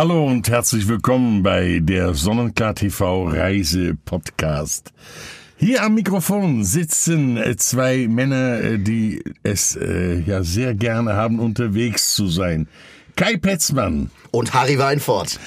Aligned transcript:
Hallo 0.00 0.24
und 0.24 0.48
herzlich 0.48 0.88
willkommen 0.88 1.42
bei 1.42 1.78
der 1.82 2.14
Sonnenklar 2.14 2.74
TV 2.74 3.26
Reise 3.28 3.98
Podcast. 4.06 4.94
Hier 5.58 5.82
am 5.82 5.94
Mikrofon 5.94 6.64
sitzen 6.64 7.36
äh, 7.36 7.54
zwei 7.56 8.08
Männer, 8.08 8.62
äh, 8.62 8.78
die 8.78 9.22
es 9.42 9.76
äh, 9.76 10.20
ja 10.20 10.42
sehr 10.42 10.74
gerne 10.74 11.12
haben, 11.16 11.38
unterwegs 11.38 12.14
zu 12.14 12.28
sein. 12.28 12.66
Kai 13.14 13.36
Petzmann. 13.36 14.10
Und 14.30 14.54
Harry 14.54 14.78
Weinfort. 14.78 15.38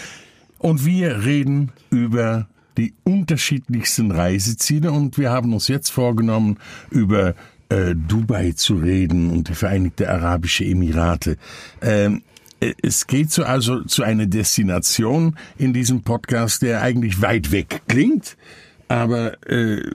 Und 0.59 0.85
wir 0.85 1.25
reden 1.25 1.71
über 1.89 2.47
die 2.77 2.93
unterschiedlichsten 3.05 4.11
Reiseziele 4.11 4.91
und 4.91 5.17
wir 5.17 5.31
haben 5.31 5.51
uns 5.55 5.67
jetzt 5.67 5.89
vorgenommen, 5.89 6.59
über 6.91 7.33
äh, 7.69 7.95
Dubai 7.95 8.51
zu 8.51 8.75
reden 8.75 9.31
und 9.31 9.49
die 9.49 9.55
Vereinigten 9.55 10.05
Arabische 10.05 10.63
Emirate. 10.63 11.37
Ähm, 11.81 12.21
es 12.81 13.07
geht 13.07 13.31
so 13.31 13.43
also 13.43 13.83
zu 13.83 14.03
einer 14.03 14.25
Destination 14.25 15.37
in 15.57 15.73
diesem 15.73 16.03
Podcast, 16.03 16.61
der 16.61 16.81
eigentlich 16.81 17.21
weit 17.21 17.51
weg 17.51 17.81
klingt, 17.87 18.37
aber 18.87 19.41
äh, 19.49 19.91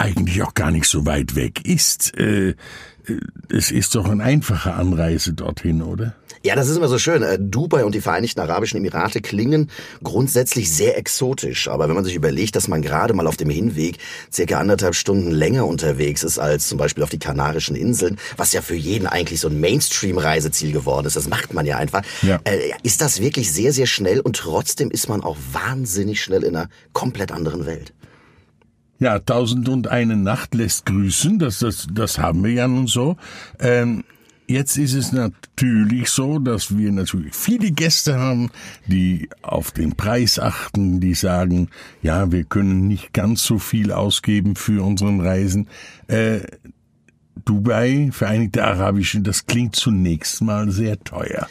eigentlich 0.00 0.42
auch 0.42 0.54
gar 0.54 0.70
nicht 0.70 0.86
so 0.86 1.06
weit 1.06 1.36
weg 1.36 1.64
ist. 1.64 2.16
Äh, 2.16 2.54
es 3.48 3.70
ist 3.70 3.94
doch 3.94 4.08
eine 4.08 4.22
einfache 4.22 4.74
Anreise 4.74 5.32
dorthin, 5.32 5.82
oder? 5.82 6.14
Ja, 6.42 6.54
das 6.54 6.68
ist 6.68 6.76
immer 6.78 6.88
so 6.88 6.98
schön. 6.98 7.22
Äh, 7.22 7.38
Dubai 7.38 7.84
und 7.84 7.94
die 7.94 8.00
Vereinigten 8.00 8.40
Arabischen 8.40 8.78
Emirate 8.78 9.20
klingen 9.20 9.70
grundsätzlich 10.02 10.72
sehr 10.72 10.96
exotisch. 10.96 11.68
Aber 11.68 11.86
wenn 11.88 11.94
man 11.94 12.04
sich 12.04 12.14
überlegt, 12.14 12.56
dass 12.56 12.66
man 12.66 12.80
gerade 12.80 13.12
mal 13.12 13.26
auf 13.26 13.36
dem 13.36 13.50
Hinweg 13.50 13.98
circa 14.32 14.58
anderthalb 14.58 14.94
Stunden 14.94 15.32
länger 15.32 15.66
unterwegs 15.66 16.22
ist 16.22 16.38
als 16.38 16.66
zum 16.68 16.78
Beispiel 16.78 17.04
auf 17.04 17.10
die 17.10 17.18
Kanarischen 17.18 17.76
Inseln, 17.76 18.16
was 18.38 18.54
ja 18.54 18.62
für 18.62 18.74
jeden 18.74 19.06
eigentlich 19.06 19.40
so 19.40 19.48
ein 19.48 19.60
Mainstream-Reiseziel 19.60 20.72
geworden 20.72 21.06
ist, 21.06 21.16
das 21.16 21.28
macht 21.28 21.52
man 21.52 21.66
ja 21.66 21.76
einfach, 21.76 22.02
ja. 22.22 22.40
Äh, 22.44 22.70
ist 22.82 23.02
das 23.02 23.20
wirklich 23.20 23.52
sehr, 23.52 23.74
sehr 23.74 23.86
schnell 23.86 24.20
und 24.20 24.36
trotzdem 24.36 24.90
ist 24.90 25.10
man 25.10 25.22
auch 25.22 25.36
wahnsinnig 25.52 26.22
schnell 26.22 26.42
in 26.42 26.56
einer 26.56 26.70
komplett 26.94 27.32
anderen 27.32 27.66
Welt. 27.66 27.92
Ja, 29.00 29.18
tausend 29.18 29.68
und 29.68 29.88
eine 29.88 30.16
Nacht 30.16 30.54
lässt 30.54 30.86
grüßen, 30.86 31.38
das, 31.38 31.58
das, 31.58 31.88
das 31.90 32.18
haben 32.18 32.44
wir 32.44 32.52
ja 32.52 32.68
nun 32.68 32.86
so. 32.86 33.16
Ähm, 33.58 34.04
Jetzt 34.50 34.78
ist 34.78 34.94
es 34.94 35.12
natürlich 35.12 36.08
so, 36.08 36.40
dass 36.40 36.76
wir 36.76 36.90
natürlich 36.90 37.36
viele 37.36 37.70
Gäste 37.70 38.18
haben, 38.18 38.50
die 38.88 39.28
auf 39.42 39.70
den 39.70 39.94
Preis 39.94 40.40
achten, 40.40 40.98
die 40.98 41.14
sagen, 41.14 41.68
ja, 42.02 42.32
wir 42.32 42.42
können 42.42 42.88
nicht 42.88 43.12
ganz 43.12 43.44
so 43.44 43.60
viel 43.60 43.92
ausgeben 43.92 44.56
für 44.56 44.84
unseren 44.84 45.20
Reisen. 45.20 45.68
Äh, 46.08 46.40
Dubai, 47.44 48.08
Vereinigte 48.10 48.64
Arabische, 48.64 49.20
das 49.20 49.46
klingt 49.46 49.76
zunächst 49.76 50.42
mal 50.42 50.68
sehr 50.72 50.98
teuer. 50.98 51.46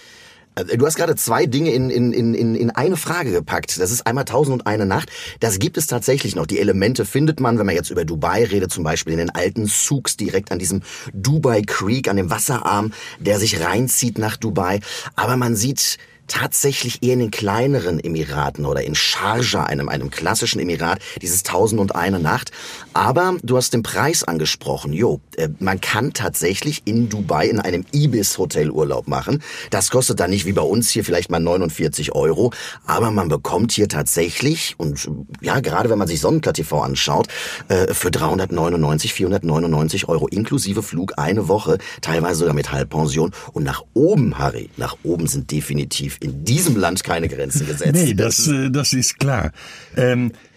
Äh, 0.68 0.78
du 0.78 0.86
hast 0.86 0.96
gerade 0.96 1.16
zwei 1.16 1.46
Dinge 1.46 1.72
in, 1.72 1.90
in, 1.90 2.14
in, 2.14 2.56
in 2.56 2.72
eine 2.72 2.98
Frage 2.98 3.32
gepackt. 3.32 3.80
Das 3.80 3.92
ist 3.92 4.06
einmal 4.06 4.26
Tausend 4.26 4.54
und 4.54 4.68
eine 4.68 4.86
Nacht. 4.86 5.10
Das 5.40 5.60
gibt 5.60 5.78
es 5.78 5.88
tatsächlich 5.88 6.36
noch. 6.36 6.46
Die 6.46 6.60
Elemente 6.60 7.06
findet 7.06 7.40
man, 7.40 7.58
wenn 7.58 7.66
man 7.66 7.76
jetzt 7.76 7.90
über 7.90 8.06
Dubai 8.06 8.44
redet, 8.44 8.72
zum 8.72 8.84
Beispiel 8.84 9.14
in 9.14 9.20
den 9.20 9.30
alten 9.30 9.66
Souks 9.66 10.18
direkt 10.18 10.52
an 10.52 10.60
diesem 10.60 10.82
Dubai 11.14 11.62
Creek, 11.62 12.08
an 12.08 12.18
dem 12.18 12.30
Wasserarm, 12.30 12.94
der 13.20 13.40
sich 13.40 13.62
reinzieht 13.62 14.18
nach 14.18 14.38
Dubai. 14.38 14.82
Aber 15.16 15.38
man 15.38 15.56
sieht 15.56 15.98
tatsächlich 16.30 17.04
eher 17.04 17.14
in 17.14 17.20
den 17.20 17.32
kleineren 17.32 18.00
Emiraten 18.00 18.66
oder 18.66 18.84
in 18.84 18.96
Sharjah, 18.96 19.64
einem, 19.64 19.90
einem 19.90 20.10
klassischen 20.10 20.60
Emirat, 20.60 21.00
dieses 21.22 21.44
Tausend 21.44 21.82
und 21.82 21.96
eine 21.96 22.20
Nacht. 22.20 22.52
Aber 22.94 23.36
du 23.44 23.58
hast 23.58 23.74
den 23.74 23.84
Preis 23.84 24.24
angesprochen. 24.24 24.94
Jo, 24.94 25.20
äh, 25.36 25.50
man 25.60 25.82
kann 25.82 26.14
tatsächlich 26.14 26.84
in 26.86 27.10
Dubai 27.10 27.48
in 27.48 27.60
einem 27.60 27.86
Ibis-Hotel 27.92 28.72
Urlaub 28.72 29.08
machen. 29.08 29.44
Das 29.72 29.90
kostet 29.90 30.20
dann 30.20 30.30
nicht 30.30 30.46
wie 30.46 30.54
bei 30.54 30.62
uns 30.62 30.90
hier 30.90 31.04
vielleicht 31.04 31.30
mal 31.32 31.40
49 31.40 32.14
Euro, 32.14 32.54
aber 32.86 33.12
man 33.12 33.28
bekommt 33.28 33.72
hier 33.72 33.90
tatsächlich, 33.90 34.76
und 34.78 35.10
ja, 35.42 35.60
gerade 35.60 35.90
wenn 35.90 35.98
man 35.98 36.08
sich 36.08 36.22
Sonnenklar 36.22 36.54
TV 36.54 36.82
anschaut, 36.82 37.28
äh, 37.68 37.94
für 37.94 38.12
399, 38.12 39.14
499 39.14 40.08
Euro 40.08 40.28
inklusive 40.28 40.84
Flug 40.84 41.14
eine 41.18 41.48
Woche, 41.48 41.78
teilweise 42.02 42.40
sogar 42.40 42.54
mit 42.54 42.72
Halbpension. 42.72 43.32
Und 43.54 43.64
nach 43.64 43.84
oben, 43.94 44.38
Harry, 44.38 44.70
nach 44.78 44.96
oben 45.04 45.28
sind 45.28 45.52
definitiv 45.52 46.19
in 46.20 46.44
diesem 46.44 46.76
Land 46.76 47.04
keine 47.04 47.30
Grenzen 47.30 47.66
gesetzt. 47.68 47.94
Nee, 47.94 48.14
das, 48.14 48.48
äh, 48.48 48.70
das 48.70 48.94
ist 48.94 49.20
klar. 49.20 49.52
Ähm, 49.96 50.32
äh, 50.32 50.49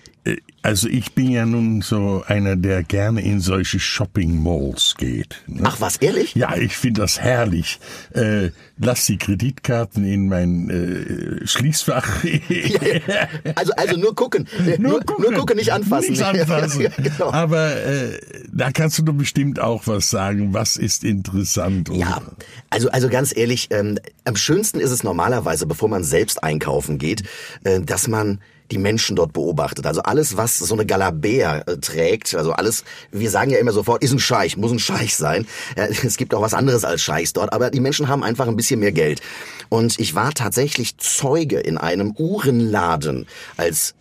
also 0.62 0.86
ich 0.86 1.14
bin 1.14 1.30
ja 1.30 1.44
nun 1.44 1.82
so 1.82 2.22
einer, 2.26 2.54
der 2.54 2.84
gerne 2.84 3.20
in 3.22 3.40
solche 3.40 3.80
Shopping 3.80 4.40
Malls 4.40 4.94
geht. 4.96 5.42
Ne? 5.48 5.62
Ach 5.64 5.80
was, 5.80 5.96
ehrlich? 5.96 6.36
Ja, 6.36 6.56
ich 6.56 6.76
finde 6.76 7.00
das 7.00 7.20
herrlich. 7.20 7.80
Äh, 8.14 8.50
lass 8.78 9.06
die 9.06 9.18
Kreditkarten 9.18 10.04
in 10.04 10.28
mein 10.28 10.70
äh, 10.70 11.44
Schließfach. 11.44 12.22
ja, 12.48 12.80
ja. 13.08 13.28
Also 13.56 13.72
also 13.72 13.96
nur 13.96 14.14
gucken. 14.14 14.46
nur, 14.78 15.00
gucken. 15.00 15.24
nur 15.24 15.34
gucken, 15.34 15.56
nicht 15.56 15.72
anfassen. 15.72 16.12
Nicht 16.12 16.22
anfassen. 16.24 16.86
genau. 16.98 17.32
Aber 17.32 17.74
äh, 17.84 18.20
da 18.52 18.70
kannst 18.70 18.98
du 18.98 19.02
doch 19.02 19.14
bestimmt 19.14 19.58
auch 19.58 19.88
was 19.88 20.10
sagen. 20.10 20.54
Was 20.54 20.76
ist 20.76 21.02
interessant? 21.02 21.88
Ja, 21.92 22.22
also 22.70 22.88
also 22.90 23.08
ganz 23.08 23.36
ehrlich, 23.36 23.68
ähm, 23.72 23.98
am 24.24 24.36
schönsten 24.36 24.78
ist 24.78 24.92
es 24.92 25.02
normalerweise, 25.02 25.66
bevor 25.66 25.88
man 25.88 26.04
selbst 26.04 26.44
einkaufen 26.44 26.98
geht, 26.98 27.24
äh, 27.64 27.80
dass 27.80 28.06
man 28.06 28.38
die 28.72 28.78
Menschen 28.78 29.16
dort 29.16 29.34
beobachtet. 29.34 29.86
Also 29.86 30.02
alles, 30.02 30.36
was 30.36 30.58
so 30.58 30.74
eine 30.74 30.86
Galabea 30.86 31.58
äh, 31.58 31.76
trägt, 31.76 32.34
also 32.34 32.52
alles, 32.52 32.84
wir 33.10 33.30
sagen 33.30 33.50
ja 33.50 33.58
immer 33.58 33.72
sofort, 33.72 34.02
ist 34.02 34.12
ein 34.12 34.18
Scheich, 34.18 34.56
muss 34.56 34.72
ein 34.72 34.78
Scheich 34.78 35.14
sein. 35.14 35.46
Ja, 35.76 35.84
es 36.02 36.16
gibt 36.16 36.34
auch 36.34 36.40
was 36.40 36.54
anderes 36.54 36.84
als 36.84 37.02
Scheichs 37.02 37.34
dort, 37.34 37.52
aber 37.52 37.70
die 37.70 37.80
Menschen 37.80 38.08
haben 38.08 38.24
einfach 38.24 38.48
ein 38.48 38.56
bisschen 38.56 38.80
mehr 38.80 38.92
Geld. 38.92 39.20
Und 39.68 40.00
ich 40.00 40.14
war 40.14 40.32
tatsächlich 40.32 40.96
Zeuge 40.96 41.60
in 41.60 41.76
einem 41.76 42.14
Uhrenladen 42.16 43.26
als 43.56 43.94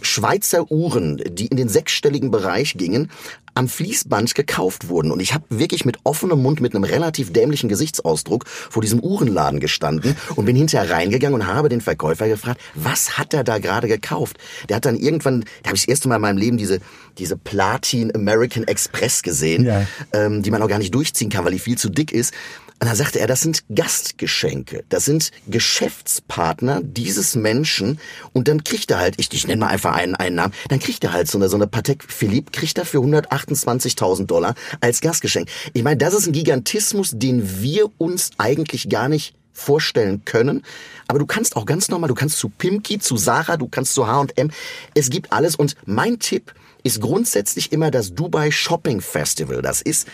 Schweizer 0.00 0.70
Uhren, 0.70 1.22
die 1.28 1.46
in 1.46 1.56
den 1.56 1.68
sechsstelligen 1.68 2.30
Bereich 2.30 2.74
gingen, 2.76 3.10
am 3.58 3.68
Fließband 3.68 4.36
gekauft 4.36 4.88
wurden. 4.88 5.10
Und 5.10 5.18
ich 5.18 5.34
habe 5.34 5.44
wirklich 5.48 5.84
mit 5.84 5.98
offenem 6.04 6.40
Mund, 6.40 6.60
mit 6.60 6.76
einem 6.76 6.84
relativ 6.84 7.32
dämlichen 7.32 7.68
Gesichtsausdruck 7.68 8.46
vor 8.46 8.82
diesem 8.82 9.00
Uhrenladen 9.00 9.58
gestanden 9.58 10.16
und 10.36 10.44
bin 10.44 10.54
hinterher 10.54 10.88
reingegangen 10.88 11.40
und 11.40 11.46
habe 11.48 11.68
den 11.68 11.80
Verkäufer 11.80 12.28
gefragt, 12.28 12.60
was 12.76 13.18
hat 13.18 13.34
er 13.34 13.42
da 13.42 13.58
gerade 13.58 13.88
gekauft? 13.88 14.38
Der 14.68 14.76
hat 14.76 14.84
dann 14.84 14.96
irgendwann, 14.96 15.40
da 15.62 15.70
habe 15.70 15.76
ich 15.76 15.82
das 15.82 15.88
erste 15.88 16.08
Mal 16.08 16.16
in 16.16 16.22
meinem 16.22 16.38
Leben 16.38 16.56
diese, 16.56 16.78
diese 17.18 17.36
Platin 17.36 18.14
American 18.14 18.62
Express 18.62 19.22
gesehen, 19.22 19.64
ja. 19.64 19.86
ähm, 20.12 20.42
die 20.42 20.52
man 20.52 20.62
auch 20.62 20.68
gar 20.68 20.78
nicht 20.78 20.94
durchziehen 20.94 21.28
kann, 21.28 21.44
weil 21.44 21.52
die 21.52 21.58
viel 21.58 21.76
zu 21.76 21.88
dick 21.88 22.12
ist. 22.12 22.32
Und 22.80 22.88
da 22.88 22.94
sagte 22.94 23.18
er, 23.18 23.26
das 23.26 23.40
sind 23.40 23.64
Gastgeschenke. 23.74 24.84
Das 24.88 25.04
sind 25.04 25.32
Geschäftspartner 25.48 26.80
dieses 26.82 27.34
Menschen. 27.34 27.98
Und 28.32 28.46
dann 28.46 28.62
kriegt 28.62 28.90
er 28.90 28.98
halt, 28.98 29.14
ich, 29.18 29.32
ich 29.32 29.46
nenne 29.48 29.60
mal 29.60 29.68
einfach 29.68 29.94
einen, 29.94 30.14
einen 30.14 30.36
Namen, 30.36 30.54
dann 30.68 30.78
kriegt 30.78 31.02
er 31.02 31.12
halt 31.12 31.28
so 31.28 31.38
eine, 31.38 31.48
so 31.48 31.56
eine 31.56 31.66
Patek 31.66 32.04
Philippe, 32.06 32.52
kriegt 32.52 32.78
er 32.78 32.84
für 32.84 32.98
128.000 32.98 34.26
Dollar 34.26 34.54
als 34.80 35.00
Gastgeschenk. 35.00 35.48
Ich 35.72 35.82
meine, 35.82 35.96
das 35.96 36.14
ist 36.14 36.26
ein 36.26 36.32
Gigantismus, 36.32 37.10
den 37.14 37.60
wir 37.60 37.90
uns 37.98 38.30
eigentlich 38.38 38.88
gar 38.88 39.08
nicht 39.08 39.34
vorstellen 39.52 40.24
können. 40.24 40.62
Aber 41.08 41.18
du 41.18 41.26
kannst 41.26 41.56
auch 41.56 41.66
ganz 41.66 41.88
normal, 41.88 42.08
du 42.08 42.14
kannst 42.14 42.38
zu 42.38 42.48
Pimki, 42.48 43.00
zu 43.00 43.16
Sarah, 43.16 43.56
du 43.56 43.66
kannst 43.66 43.94
zu 43.94 44.06
H&M. 44.06 44.50
Es 44.94 45.10
gibt 45.10 45.32
alles. 45.32 45.56
Und 45.56 45.74
mein 45.84 46.20
Tipp 46.20 46.54
ist 46.84 47.00
grundsätzlich 47.00 47.72
immer 47.72 47.90
das 47.90 48.14
Dubai 48.14 48.52
Shopping 48.52 49.00
Festival. 49.00 49.62
Das 49.62 49.82
ist 49.82 50.06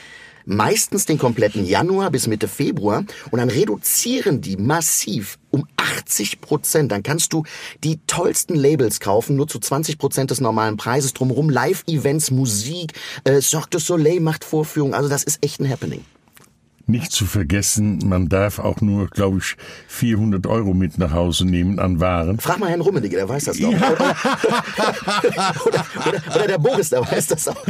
meistens 0.45 1.07
den 1.07 1.19
kompletten 1.19 1.65
Januar 1.65 2.11
bis 2.11 2.27
Mitte 2.27 2.49
Februar 2.49 3.05
und 3.31 3.39
dann 3.39 3.51
reduzieren 3.51 4.41
die 4.41 4.57
massiv 4.57 5.39
um 5.51 5.67
80 5.77 6.41
Prozent. 6.41 6.93
Dann 6.93 7.03
kannst 7.03 7.33
du 7.33 7.45
die 7.83 8.01
tollsten 8.07 8.55
Labels 8.55 9.01
kaufen, 9.01 9.37
nur 9.37 9.49
zu 9.49 9.59
20 9.59 9.99
Prozent 9.99 10.31
des 10.31 10.41
normalen 10.41 10.77
Preises 10.77 11.13
drumherum. 11.13 11.51
Live-Events, 11.51 12.31
Musik, 12.31 12.93
äh, 13.25 13.41
Cirque 13.41 13.71
du 13.71 13.79
Soleil 13.79 14.21
macht 14.21 14.45
Vorführungen. 14.45 14.95
Also 14.95 15.09
das 15.09 15.25
ist 15.25 15.45
echt 15.45 15.61
ein 15.61 15.71
Happening. 15.71 16.05
Nicht 16.87 17.13
zu 17.13 17.25
vergessen, 17.25 18.01
man 18.05 18.29
darf 18.29 18.59
auch 18.59 18.83
nur, 18.83 19.09
glaube 19.09 19.39
ich, 19.39 19.57
400 19.89 20.47
Euro 20.47 20.75
mit 20.75 20.99
nach 20.99 21.13
Hause 21.13 21.47
nehmen 21.47 21.79
an 21.79 21.99
Waren. 21.99 22.39
Frag 22.39 22.59
mal 22.59 22.69
Herrn 22.69 22.83
Rummenigge, 22.83 23.17
der 23.17 23.27
weiß 23.27 23.45
das 23.45 23.59
doch. 23.59 23.73
Ja. 23.73 23.93
Oder, 25.65 25.87
oder, 26.07 26.23
oder, 26.35 26.47
der 26.47 26.59
Boris, 26.59 26.91
der 26.91 27.01
weiß 27.01 27.29
das 27.29 27.49
auch. 27.49 27.67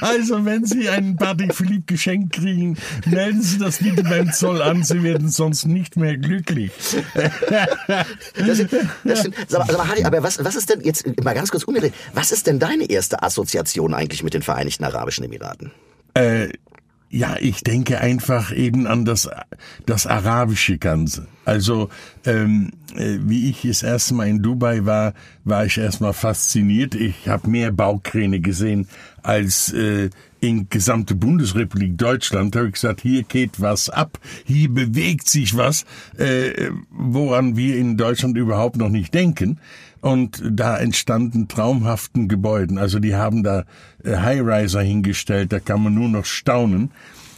Also, 0.00 0.44
wenn 0.46 0.64
Sie 0.64 0.88
ein 0.88 1.16
Patrick 1.16 1.54
Philipp 1.54 1.86
Geschenk 1.86 2.32
kriegen, 2.32 2.78
melden 3.06 3.42
Sie 3.42 3.58
das 3.58 3.78
bitte 3.78 4.02
beim 4.02 4.32
Zoll 4.32 4.62
an. 4.62 4.82
Sie 4.82 5.02
werden 5.02 5.28
sonst 5.28 5.66
nicht 5.66 5.96
mehr 5.96 6.16
glücklich. 6.16 6.72
Das, 8.34 8.64
das 9.04 9.18
stimmt. 9.20 9.36
Sag 9.48 9.70
mal, 9.72 9.88
Harry, 9.88 10.04
aber 10.04 10.22
was, 10.22 10.42
was 10.42 10.56
ist 10.56 10.70
denn 10.70 10.80
jetzt, 10.80 11.04
mal 11.22 11.34
ganz 11.34 11.50
kurz 11.50 11.64
umgedreht, 11.64 11.92
was 12.14 12.32
ist 12.32 12.46
denn 12.46 12.58
deine 12.58 12.88
erste 12.88 13.22
Assoziation 13.22 13.94
eigentlich 13.94 14.22
mit 14.22 14.34
den 14.34 14.42
Vereinigten 14.42 14.84
Arabischen 14.84 15.24
Emiraten? 15.24 15.70
Äh, 16.14 16.48
ja, 17.14 17.36
ich 17.40 17.62
denke 17.62 18.00
einfach 18.00 18.52
eben 18.52 18.88
an 18.88 19.04
das, 19.04 19.30
das 19.86 20.06
arabische 20.06 20.78
Ganze. 20.78 21.28
Also 21.44 21.88
ähm, 22.26 22.72
äh, 22.96 23.18
wie 23.20 23.50
ich 23.50 23.62
das 23.62 23.84
erste 23.84 24.14
Mal 24.14 24.26
in 24.26 24.42
Dubai 24.42 24.84
war, 24.84 25.14
war 25.44 25.64
ich 25.64 25.78
erstmal 25.78 26.12
fasziniert. 26.12 26.96
Ich 26.96 27.28
habe 27.28 27.48
mehr 27.48 27.70
Baukräne 27.70 28.40
gesehen 28.40 28.88
als 29.22 29.72
äh, 29.72 30.10
in 30.40 30.68
gesamte 30.68 31.14
Bundesrepublik 31.14 31.96
Deutschland. 31.96 32.54
Da 32.54 32.60
habe 32.60 32.68
ich 32.68 32.74
gesagt, 32.74 33.02
hier 33.02 33.22
geht 33.22 33.60
was 33.60 33.90
ab, 33.90 34.18
hier 34.44 34.68
bewegt 34.68 35.28
sich 35.28 35.56
was, 35.56 35.84
äh, 36.18 36.70
woran 36.90 37.56
wir 37.56 37.76
in 37.76 37.96
Deutschland 37.96 38.36
überhaupt 38.36 38.76
noch 38.76 38.90
nicht 38.90 39.14
denken. 39.14 39.60
Und 40.04 40.42
da 40.46 40.76
entstanden 40.76 41.48
traumhaften 41.48 42.28
Gebäuden. 42.28 42.76
Also 42.76 42.98
die 42.98 43.14
haben 43.14 43.42
da 43.42 43.64
äh, 44.04 44.18
High-Riser 44.18 44.82
hingestellt, 44.82 45.50
da 45.50 45.60
kann 45.60 45.82
man 45.82 45.94
nur 45.94 46.10
noch 46.10 46.26
staunen. 46.26 46.90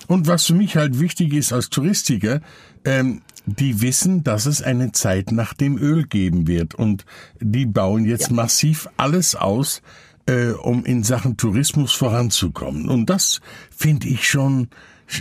Und 0.09 0.27
was 0.27 0.47
für 0.47 0.55
mich 0.55 0.77
halt 0.77 0.99
wichtig 0.99 1.33
ist 1.33 1.53
als 1.53 1.71
Touristiker, 1.71 2.41
ähm, 2.85 3.23
die 3.45 3.83
wissen, 3.83 4.25
dass 4.25 4.47
es 4.47 4.63
eine 4.63 4.91
Zeit 4.91 5.31
nach 5.31 5.55
dem 5.55 5.79
Öl 5.79 6.09
geben 6.09 6.49
wird. 6.49 6.75
Und 6.75 7.05
die 7.39 7.67
bauen 7.67 8.05
jetzt 8.05 8.31
ja. 8.31 8.35
massiv 8.35 8.89
alles 8.97 9.37
aus, 9.37 9.81
äh, 10.27 10.49
um 10.49 10.85
in 10.85 11.05
Sachen 11.05 11.37
Tourismus 11.37 11.93
voranzukommen. 11.93 12.89
Und 12.89 13.09
das 13.11 13.41
finde 13.71 14.09
ich 14.09 14.29
schon 14.29 14.71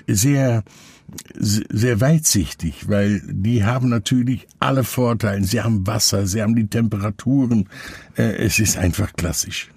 sehr 0.08 0.64
sehr 1.38 2.02
weitsichtig, 2.02 2.90
weil 2.90 3.22
die 3.26 3.64
haben 3.64 3.90
natürlich 3.90 4.48
alle 4.60 4.84
Vorteile. 4.84 5.44
Sie 5.44 5.62
haben 5.62 5.86
Wasser, 5.86 6.26
sie 6.28 6.42
haben 6.42 6.56
die 6.56 6.68
Temperaturen. 6.68 7.70
Äh, 8.18 8.38
es 8.38 8.60
ist 8.60 8.78
einfach 8.78 9.14
klassisch. 9.14 9.70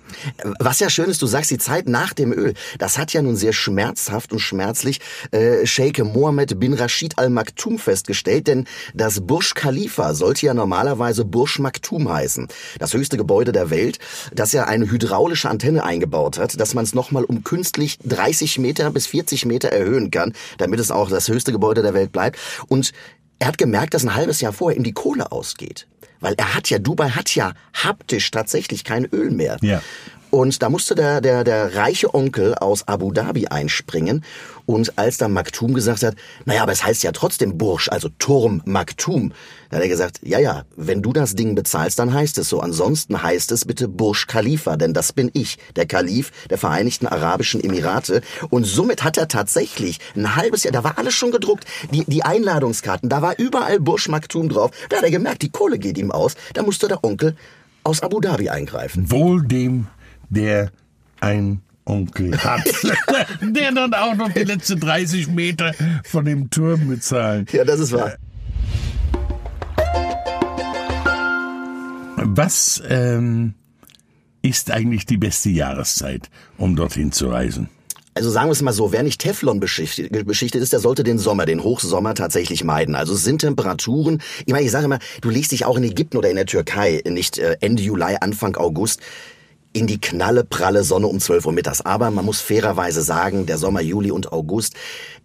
Was 0.58 0.80
ja 0.80 0.90
schön 0.90 1.10
ist, 1.10 1.22
du 1.22 1.26
sagst 1.26 1.50
die 1.50 1.58
Zeit 1.58 1.88
nach 1.88 2.12
dem 2.12 2.32
Öl. 2.32 2.54
Das 2.78 2.98
hat 2.98 3.12
ja 3.12 3.22
nun 3.22 3.36
sehr 3.36 3.52
schmerzhaft 3.52 4.32
und 4.32 4.38
schmerzlich 4.38 5.00
äh, 5.30 5.66
Sheikh 5.66 6.02
Mohammed 6.04 6.58
bin 6.58 6.74
Rashid 6.74 7.18
Al 7.18 7.30
Maktoum 7.30 7.78
festgestellt, 7.78 8.46
denn 8.46 8.66
das 8.94 9.20
Burj 9.20 9.52
Khalifa 9.54 10.14
sollte 10.14 10.46
ja 10.46 10.54
normalerweise 10.54 11.24
Burj 11.24 11.58
Maktoum 11.60 12.08
heißen. 12.08 12.48
Das 12.78 12.94
höchste 12.94 13.16
Gebäude 13.16 13.52
der 13.52 13.70
Welt, 13.70 13.98
das 14.32 14.52
ja 14.52 14.64
eine 14.64 14.90
hydraulische 14.90 15.48
Antenne 15.48 15.84
eingebaut 15.84 16.38
hat, 16.38 16.60
dass 16.60 16.74
man 16.74 16.84
es 16.84 16.94
nochmal 16.94 17.24
um 17.24 17.44
künstlich 17.44 17.98
30 18.04 18.58
Meter 18.58 18.90
bis 18.90 19.06
40 19.06 19.46
Meter 19.46 19.68
erhöhen 19.68 20.10
kann, 20.10 20.32
damit 20.58 20.80
es 20.80 20.90
auch 20.90 21.10
das 21.10 21.28
höchste 21.28 21.52
Gebäude 21.52 21.82
der 21.82 21.94
Welt 21.94 22.12
bleibt. 22.12 22.38
Und 22.68 22.92
er 23.38 23.48
hat 23.48 23.58
gemerkt, 23.58 23.94
dass 23.94 24.04
ein 24.04 24.14
halbes 24.14 24.40
Jahr 24.40 24.52
vorher 24.52 24.76
ihm 24.76 24.84
die 24.84 24.92
Kohle 24.92 25.30
ausgeht. 25.30 25.86
Weil 26.20 26.34
er 26.36 26.54
hat 26.54 26.70
ja, 26.70 26.78
Dubai 26.78 27.10
hat 27.10 27.34
ja 27.34 27.52
haptisch 27.74 28.30
tatsächlich 28.30 28.84
kein 28.84 29.04
Öl 29.06 29.30
mehr. 29.30 29.58
Ja. 29.60 29.82
Und 30.30 30.62
da 30.62 30.68
musste 30.68 30.94
der, 30.94 31.20
der, 31.20 31.44
der 31.44 31.74
reiche 31.74 32.12
Onkel 32.14 32.54
aus 32.54 32.86
Abu 32.86 33.12
Dhabi 33.12 33.46
einspringen. 33.46 34.24
Und 34.66 34.98
als 34.98 35.16
dann 35.16 35.32
Maktoum 35.32 35.72
gesagt 35.72 36.02
hat, 36.02 36.14
naja, 36.44 36.62
aber 36.62 36.72
es 36.72 36.84
heißt 36.84 37.02
ja 37.02 37.12
trotzdem 37.12 37.56
Bursch, 37.56 37.88
also 37.88 38.10
Turm 38.18 38.60
Maktoum, 38.66 39.32
da 39.70 39.78
hat 39.78 39.82
er 39.82 39.88
gesagt, 39.88 40.20
ja, 40.22 40.38
ja, 40.38 40.64
wenn 40.76 41.00
du 41.00 41.14
das 41.14 41.34
Ding 41.34 41.54
bezahlst, 41.54 41.98
dann 41.98 42.12
heißt 42.12 42.36
es 42.36 42.50
so. 42.50 42.60
Ansonsten 42.60 43.22
heißt 43.22 43.50
es 43.52 43.64
bitte 43.64 43.88
Bursch 43.88 44.26
Khalifa, 44.26 44.76
denn 44.76 44.92
das 44.92 45.14
bin 45.14 45.30
ich, 45.32 45.56
der 45.76 45.86
Kalif 45.86 46.30
der 46.50 46.58
Vereinigten 46.58 47.06
Arabischen 47.06 47.64
Emirate. 47.64 48.20
Und 48.50 48.64
somit 48.64 49.04
hat 49.04 49.16
er 49.16 49.28
tatsächlich 49.28 50.00
ein 50.14 50.36
halbes 50.36 50.64
Jahr, 50.64 50.72
da 50.72 50.84
war 50.84 50.98
alles 50.98 51.14
schon 51.14 51.30
gedruckt, 51.30 51.64
die, 51.90 52.04
die 52.06 52.22
Einladungskarten, 52.22 53.08
da 53.08 53.22
war 53.22 53.38
überall 53.38 53.80
Bursch 53.80 54.08
Maktoum 54.08 54.50
drauf. 54.50 54.70
Da 54.90 54.98
hat 54.98 55.04
er 55.04 55.10
gemerkt, 55.10 55.40
die 55.40 55.50
Kohle 55.50 55.78
geht 55.78 55.96
ihm 55.96 56.10
aus. 56.10 56.34
Da 56.52 56.62
musste 56.62 56.88
der 56.88 57.02
Onkel 57.04 57.36
aus 57.84 58.02
Abu 58.02 58.20
Dhabi 58.20 58.50
eingreifen. 58.50 59.10
Wohl 59.10 59.46
dem 59.46 59.86
der 60.30 60.70
ein 61.20 61.62
Onkel 61.84 62.36
hat, 62.36 62.64
der 63.40 63.72
dann 63.72 63.94
auch 63.94 64.14
noch 64.14 64.30
die 64.32 64.44
letzten 64.44 64.78
30 64.78 65.28
Meter 65.28 65.74
von 66.04 66.24
dem 66.24 66.50
Turm 66.50 66.88
bezahlt. 66.88 67.52
Ja, 67.52 67.64
das 67.64 67.80
ist 67.80 67.92
wahr. 67.92 68.14
Was 72.16 72.82
ähm, 72.88 73.54
ist 74.42 74.70
eigentlich 74.70 75.06
die 75.06 75.16
beste 75.16 75.48
Jahreszeit, 75.48 76.28
um 76.58 76.76
dorthin 76.76 77.10
zu 77.10 77.28
reisen? 77.28 77.68
Also 78.14 78.30
sagen 78.30 78.48
wir 78.48 78.52
es 78.52 78.62
mal 78.62 78.72
so, 78.72 78.90
wer 78.90 79.04
nicht 79.04 79.20
Teflon 79.20 79.60
beschichtet, 79.60 80.26
beschichtet 80.26 80.60
ist, 80.60 80.72
der 80.72 80.80
sollte 80.80 81.04
den 81.04 81.18
Sommer, 81.18 81.46
den 81.46 81.62
Hochsommer 81.62 82.14
tatsächlich 82.14 82.64
meiden. 82.64 82.96
Also 82.96 83.14
es 83.14 83.22
sind 83.22 83.42
Temperaturen, 83.42 84.20
ich 84.44 84.52
meine, 84.52 84.64
ich 84.64 84.72
sage 84.72 84.86
immer, 84.86 84.98
du 85.20 85.30
legst 85.30 85.52
dich 85.52 85.64
auch 85.64 85.76
in 85.76 85.84
Ägypten 85.84 86.16
oder 86.16 86.28
in 86.28 86.34
der 86.34 86.46
Türkei, 86.46 87.00
nicht 87.06 87.38
äh, 87.38 87.56
Ende 87.60 87.80
Juli, 87.80 88.16
Anfang 88.20 88.56
August, 88.56 89.00
in 89.72 89.86
die 89.86 90.00
knalle, 90.00 90.44
pralle 90.44 90.82
Sonne 90.82 91.06
um 91.06 91.20
12 91.20 91.46
Uhr 91.46 91.52
mittags. 91.52 91.80
Aber 91.80 92.10
man 92.10 92.24
muss 92.24 92.40
fairerweise 92.40 93.02
sagen, 93.02 93.46
der 93.46 93.58
Sommer, 93.58 93.80
Juli 93.80 94.10
und 94.10 94.32
August 94.32 94.74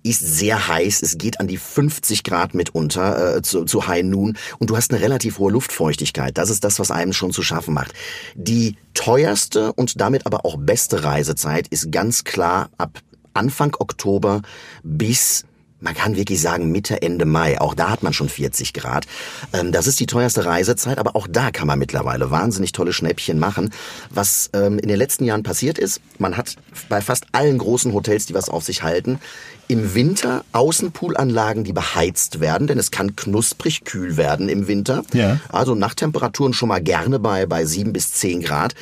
ist 0.03 0.19
sehr 0.19 0.67
heiß. 0.67 1.01
Es 1.01 1.17
geht 1.17 1.39
an 1.39 1.47
die 1.47 1.57
50 1.57 2.23
Grad 2.23 2.53
mitunter 2.53 3.37
äh, 3.37 3.41
zu, 3.41 3.65
zu 3.65 3.87
High 3.87 4.03
Noon 4.03 4.37
und 4.59 4.69
du 4.69 4.77
hast 4.77 4.91
eine 4.91 5.01
relativ 5.01 5.39
hohe 5.39 5.51
Luftfeuchtigkeit. 5.51 6.37
Das 6.37 6.49
ist 6.49 6.63
das, 6.63 6.79
was 6.79 6.91
einem 6.91 7.13
schon 7.13 7.31
zu 7.31 7.41
schaffen 7.41 7.73
macht. 7.73 7.93
Die 8.35 8.75
teuerste 8.93 9.73
und 9.73 9.99
damit 9.99 10.25
aber 10.25 10.45
auch 10.45 10.57
beste 10.57 11.03
Reisezeit 11.03 11.67
ist 11.69 11.91
ganz 11.91 12.23
klar 12.23 12.69
ab 12.77 12.99
Anfang 13.33 13.75
Oktober 13.79 14.41
bis 14.83 15.45
man 15.83 15.93
kann 15.93 16.15
wirklich 16.15 16.41
sagen 16.41 16.71
Mitte, 16.71 17.01
Ende 17.01 17.25
Mai. 17.25 17.59
Auch 17.59 17.73
da 17.73 17.89
hat 17.89 18.03
man 18.03 18.13
schon 18.13 18.29
40 18.29 18.73
Grad. 18.73 19.05
Ähm, 19.51 19.71
das 19.71 19.85
ist 19.85 19.99
die 19.99 20.05
teuerste 20.05 20.45
Reisezeit, 20.45 20.97
aber 20.97 21.15
auch 21.15 21.27
da 21.29 21.51
kann 21.51 21.67
man 21.67 21.77
mittlerweile 21.77 22.31
wahnsinnig 22.31 22.71
tolle 22.71 22.93
Schnäppchen 22.93 23.37
machen. 23.37 23.73
Was 24.09 24.49
ähm, 24.53 24.79
in 24.79 24.87
den 24.87 24.97
letzten 24.97 25.25
Jahren 25.25 25.43
passiert 25.43 25.77
ist, 25.77 26.01
man 26.17 26.37
hat 26.37 26.55
bei 26.89 27.01
fast 27.01 27.25
allen 27.33 27.57
großen 27.57 27.93
Hotels, 27.93 28.25
die 28.25 28.33
was 28.33 28.49
auf 28.49 28.63
sich 28.63 28.83
halten, 28.83 29.19
im 29.67 29.93
Winter 29.93 30.43
Außenpoolanlagen, 30.53 31.63
die 31.63 31.73
beheizt 31.73 32.39
werden, 32.39 32.67
denn 32.67 32.79
es 32.79 32.91
kann 32.91 33.15
knusprig 33.15 33.83
kühl 33.83 34.17
werden 34.17 34.49
im 34.49 34.67
Winter. 34.67 35.03
Ja. 35.13 35.39
Also 35.49 35.75
Nachttemperaturen 35.75 36.53
schon 36.53 36.69
mal 36.69 36.81
gerne 36.81 37.19
bei, 37.19 37.45
bei 37.45 37.65
sieben 37.65 37.93
bis 37.93 38.13
zehn 38.13 38.41
Grad. 38.41 38.73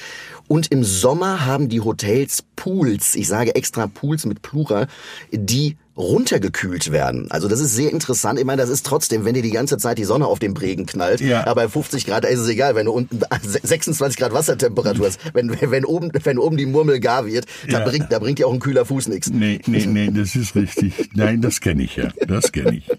Und 0.48 0.70
im 0.70 0.84
Sommer 0.84 1.46
haben 1.46 1.70
die 1.70 1.80
Hotels 1.80 2.44
Pools, 2.56 3.16
ich 3.16 3.28
sage 3.28 3.56
extra 3.56 3.88
Pools 3.88 4.26
mit 4.26 4.42
Plural, 4.42 4.88
die 5.32 5.78
runtergekühlt 5.98 6.92
werden. 6.92 7.30
Also 7.32 7.48
das 7.48 7.60
ist 7.60 7.76
sehr 7.76 7.92
interessant. 7.92 8.40
Ich 8.40 8.46
meine, 8.46 8.62
das 8.62 8.70
ist 8.70 8.86
trotzdem, 8.86 9.26
wenn 9.26 9.34
dir 9.34 9.42
die 9.42 9.52
ganze 9.52 9.78
Zeit 9.78 9.98
die 9.98 10.06
Sonne 10.06 10.26
auf 10.26 10.40
den 10.40 10.54
Prägen 10.54 10.86
knallt, 10.86 11.20
ja. 11.20 11.42
aber 11.42 11.64
bei 11.64 11.70
50 11.70 12.06
Grad 12.06 12.26
ist 12.26 12.40
es 12.40 12.48
egal, 12.48 12.76
wenn 12.76 12.86
du 12.86 12.92
unten 12.92 13.20
26 13.42 14.18
Grad 14.18 14.34
Wassertemperatur 14.34 15.08
hast, 15.08 15.20
wenn, 15.34 15.56
wenn 15.60 15.86
oben, 15.86 16.12
wenn 16.24 16.38
oben 16.38 16.58
die 16.58 16.66
Murmel 16.66 17.00
gar 17.00 17.26
wird, 17.26 17.46
da 17.68 17.80
ja. 17.80 17.86
bringt, 17.86 18.12
da 18.12 18.20
bringt 18.20 18.40
dir 18.40 18.48
auch 18.48 18.54
ein 18.54 18.60
kühler 18.60 18.86
Fuß 18.86 19.10
nichts. 19.10 19.30
Nee, 19.30 19.60
nee, 19.68 19.86
nee, 19.86 20.12
das 20.12 20.36
ist 20.36 20.56
richtig. 20.56 21.10
Nein, 21.14 21.42
das 21.42 21.60
kenne 21.60 21.84
ich 21.84 21.98
ja. 21.98 22.10
Das 22.26 22.52
kenne 22.52 22.78
ich. 22.78 22.90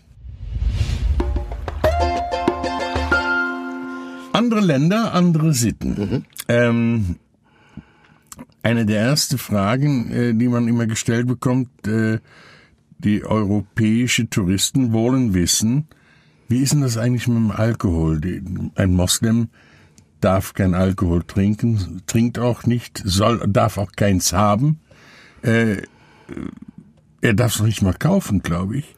Andere 4.32 4.60
Länder, 4.60 5.12
andere 5.12 5.52
Sitten. 5.52 5.90
Mhm. 5.90 6.24
Ähm, 6.48 7.16
eine 8.62 8.86
der 8.86 9.00
ersten 9.00 9.38
Fragen, 9.38 10.10
äh, 10.10 10.34
die 10.34 10.48
man 10.48 10.68
immer 10.68 10.86
gestellt 10.86 11.26
bekommt, 11.26 11.68
äh, 11.86 12.18
die 13.04 13.24
europäische 13.24 14.28
Touristen 14.28 14.92
wollen 14.92 15.34
wissen, 15.34 15.88
wie 16.48 16.58
ist 16.58 16.72
denn 16.72 16.82
das 16.82 16.98
eigentlich 16.98 17.28
mit 17.28 17.36
dem 17.36 17.50
Alkohol? 17.50 18.20
Ein 18.74 18.92
Moslem 18.92 19.48
darf 20.20 20.54
kein 20.54 20.74
Alkohol 20.74 21.22
trinken, 21.24 22.02
trinkt 22.06 22.38
auch 22.38 22.64
nicht, 22.64 23.02
soll, 23.04 23.42
darf 23.48 23.78
auch 23.78 23.92
keins 23.92 24.32
haben. 24.32 24.80
Äh, 25.42 25.78
er 27.20 27.34
darf 27.34 27.54
es 27.54 27.58
noch 27.58 27.66
nicht 27.66 27.82
mal 27.82 27.94
kaufen, 27.94 28.42
glaube 28.42 28.78
ich. 28.78 28.94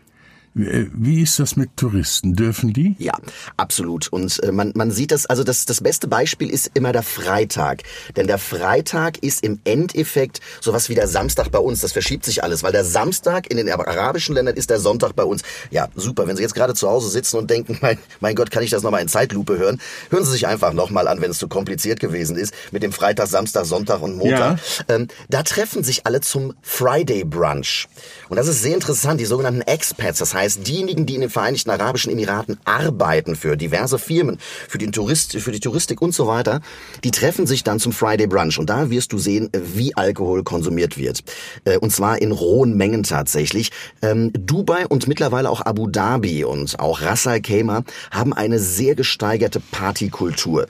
Äh, 0.57 0.87
wie 0.93 1.23
ist 1.23 1.39
das 1.39 1.57
mit 1.57 1.77
Touristen? 1.77 2.35
Dürfen 2.35 2.73
die? 2.73 2.95
Ja, 2.99 3.15
absolut. 3.57 4.09
Und 4.09 4.43
äh, 4.43 4.53
man, 4.53 4.73
man 4.75 4.91
sieht 4.91 5.11
das, 5.11 5.27
also 5.27 5.43
das, 5.45 5.67
das 5.67 5.81
beste 5.81 6.09
Beispiel 6.09 6.51
ist 6.51 6.71
immer 6.75 6.93
der 6.93 7.03
Freitag. 7.03 7.83
Denn 8.17 8.27
der 8.27 8.39
Freitag 8.39 9.19
ist 9.19 9.43
im 9.43 9.61
Endeffekt 9.65 10.41
sowas 10.61 10.89
wie 10.89 10.95
der 10.95 11.09
Samstag 11.09 11.51
bei 11.51 11.59
uns. 11.59 11.81
Das 11.81 11.93
verschiebt 11.93 12.25
sich 12.25 12.43
alles, 12.45 12.63
weil 12.63 12.73
der 12.73 12.85
Samstag 12.85 13.51
in 13.51 13.57
den 13.57 13.71
arabischen 13.71 14.35
Ländern 14.35 14.57
ist 14.57 14.71
der 14.71 14.79
Sonntag 14.79 15.15
bei 15.17 15.25
uns. 15.25 15.43
Ja, 15.71 15.89
super. 15.97 16.27
Wenn 16.27 16.37
Sie 16.37 16.43
jetzt 16.43 16.55
gerade 16.55 16.75
zu 16.75 16.89
Hause 16.89 17.09
sitzen 17.09 17.39
und 17.39 17.51
denken, 17.51 17.79
mein, 17.83 17.99
mein 18.21 18.35
Gott, 18.35 18.51
kann 18.51 18.63
ich 18.63 18.71
das 18.71 18.83
nochmal 18.83 19.03
in 19.03 19.09
Zeitlupe 19.09 19.59
hören? 19.59 19.81
Hören 20.11 20.25
Sie 20.25 20.33
sich 20.33 20.47
einfach 20.47 20.73
nochmal 20.73 21.09
an, 21.09 21.21
wenn 21.21 21.31
es 21.31 21.39
zu 21.39 21.49
kompliziert 21.49 22.01
gewesen 22.01 22.37
ist, 22.37 22.55
mit 22.71 22.83
dem 22.83 22.93
Freitag, 22.93 23.27
Samstag, 23.27 23.65
Sonntag 23.65 24.03
und 24.03 24.17
Montag. 24.17 24.59
Ja. 24.89 24.95
Ähm, 24.95 25.09
da 25.29 25.43
treffen 25.43 25.83
sich 25.83 26.07
alle 26.07 26.21
zum 26.21 26.55
Friday 26.63 27.25
Brunch. 27.25 27.89
Und 28.29 28.37
das 28.37 28.49
ist 28.49 28.63
sehr 28.63 28.75
interessant, 28.75 29.21
die 29.21 29.25
sogenannten 29.25 29.61
Expats. 29.63 30.19
Das 30.19 30.35
heißt, 30.35 30.67
diejenigen, 30.67 31.07
die 31.07 31.15
in 31.15 31.21
den 31.21 31.31
Vereinigten 31.31 31.71
Arabischen 31.71 32.13
Emiraten 32.13 32.59
arbeiten 32.65 33.37
für 33.37 33.57
diverse 33.57 33.99
Firmen, 33.99 34.39
für, 34.69 34.79
den 34.79 34.93
Tourist, 34.93 35.37
für 35.37 35.53
die 35.53 35.61
Touristik 35.61 36.01
und 36.01 36.15
so 36.15 36.27
weiter, 36.27 36.61
die 37.03 37.11
treffen 37.11 37.47
sich 37.47 37.65
dann 37.65 37.81
zum 37.81 37.93
Friday 37.93 38.27
Brunch. 38.27 38.59
Und 38.59 38.71
da 38.71 38.91
wirst 38.91 39.13
du 39.13 39.19
sehen, 39.19 39.51
wie 39.53 39.97
Alkohol 39.97 40.43
konsumiert 40.43 40.99
wird. 40.99 41.23
Äh, 41.65 41.79
und 41.79 41.91
zwar 41.91 42.21
in 42.21 42.33
rohen 42.33 42.77
Mengen 42.77 43.03
tatsächlich. 43.03 43.71
Ähm, 44.03 44.33
Dubai 44.33 44.87
und 44.87 45.07
mittlerweile 45.07 45.51
auch 45.51 45.61
Abu 45.61 45.89
Dhabi 45.89 46.45
und 46.45 46.79
auch 46.79 47.03
Ras 47.03 47.27
Al 47.27 47.41
Khaimah 47.41 47.85
haben 48.11 48.33
eine 48.33 48.59
sehr 48.59 48.95
gesteigerte 48.95 49.61
Partykultur. 49.61 50.67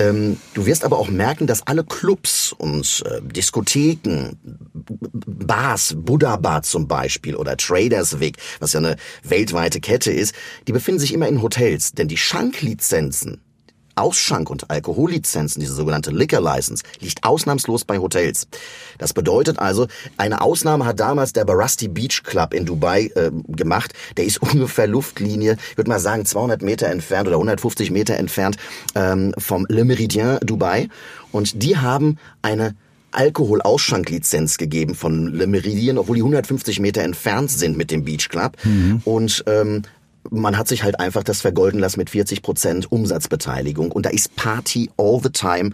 Ähm, 0.00 0.38
du 0.54 0.64
wirst 0.64 0.84
aber 0.84 0.98
auch 0.98 1.10
merken, 1.10 1.46
dass 1.46 1.66
alle 1.66 1.84
Clubs 1.84 2.52
und 2.56 3.04
äh, 3.06 3.20
Diskotheken 3.20 4.38
Bars, 5.12 5.94
Buddha 5.96 6.36
Bar 6.36 6.62
zum 6.62 6.88
Beispiel 6.88 7.36
oder 7.36 7.56
Traders 7.56 8.18
Weg, 8.18 8.38
was 8.60 8.72
ja 8.72 8.80
eine 8.80 8.96
weltweite 9.24 9.80
Kette 9.80 10.10
ist, 10.10 10.34
die 10.66 10.72
befinden 10.72 11.00
sich 11.00 11.12
immer 11.12 11.28
in 11.28 11.42
Hotels, 11.42 11.92
denn 11.92 12.08
die 12.08 12.16
Schanklizenzen 12.16 13.42
Ausschank- 13.94 14.50
und 14.50 14.70
Alkohollizenzen, 14.70 15.60
diese 15.60 15.74
sogenannte 15.74 16.10
Liquor 16.10 16.40
License, 16.40 16.82
liegt 17.00 17.24
ausnahmslos 17.24 17.84
bei 17.84 17.98
Hotels. 17.98 18.46
Das 18.98 19.12
bedeutet 19.12 19.58
also, 19.58 19.86
eine 20.16 20.40
Ausnahme 20.40 20.84
hat 20.84 21.00
damals 21.00 21.32
der 21.32 21.44
Barasti 21.44 21.88
Beach 21.88 22.22
Club 22.22 22.54
in 22.54 22.66
Dubai 22.66 23.10
äh, 23.14 23.30
gemacht. 23.48 23.92
Der 24.16 24.24
ist 24.24 24.38
ungefähr 24.42 24.86
Luftlinie, 24.86 25.56
ich 25.70 25.76
würde 25.76 25.90
mal 25.90 26.00
sagen 26.00 26.24
200 26.24 26.62
Meter 26.62 26.88
entfernt 26.88 27.28
oder 27.28 27.36
150 27.36 27.90
Meter 27.90 28.16
entfernt 28.16 28.56
ähm, 28.94 29.34
vom 29.38 29.66
Le 29.68 29.82
Méridien 29.82 30.38
Dubai. 30.44 30.88
Und 31.32 31.62
die 31.62 31.76
haben 31.76 32.18
eine 32.42 32.74
Alkoholausschenklizenz 33.12 34.56
gegeben 34.56 34.94
von 34.94 35.26
Le 35.32 35.44
Méridien, 35.46 35.98
obwohl 35.98 36.16
die 36.16 36.22
150 36.22 36.80
Meter 36.80 37.02
entfernt 37.02 37.50
sind 37.50 37.76
mit 37.76 37.90
dem 37.90 38.04
Beach 38.04 38.28
Club. 38.28 38.56
Mhm. 38.64 39.02
Und 39.04 39.44
ähm, 39.46 39.82
man 40.30 40.58
hat 40.58 40.68
sich 40.68 40.82
halt 40.82 41.00
einfach 41.00 41.22
das 41.22 41.40
vergolden 41.40 41.80
lassen 41.80 42.00
mit 42.00 42.10
40 42.10 42.42
Prozent 42.42 42.92
Umsatzbeteiligung 42.92 43.92
und 43.92 44.06
da 44.06 44.10
ist 44.10 44.36
Party 44.36 44.90
all 44.96 45.20
the 45.22 45.30
time. 45.30 45.70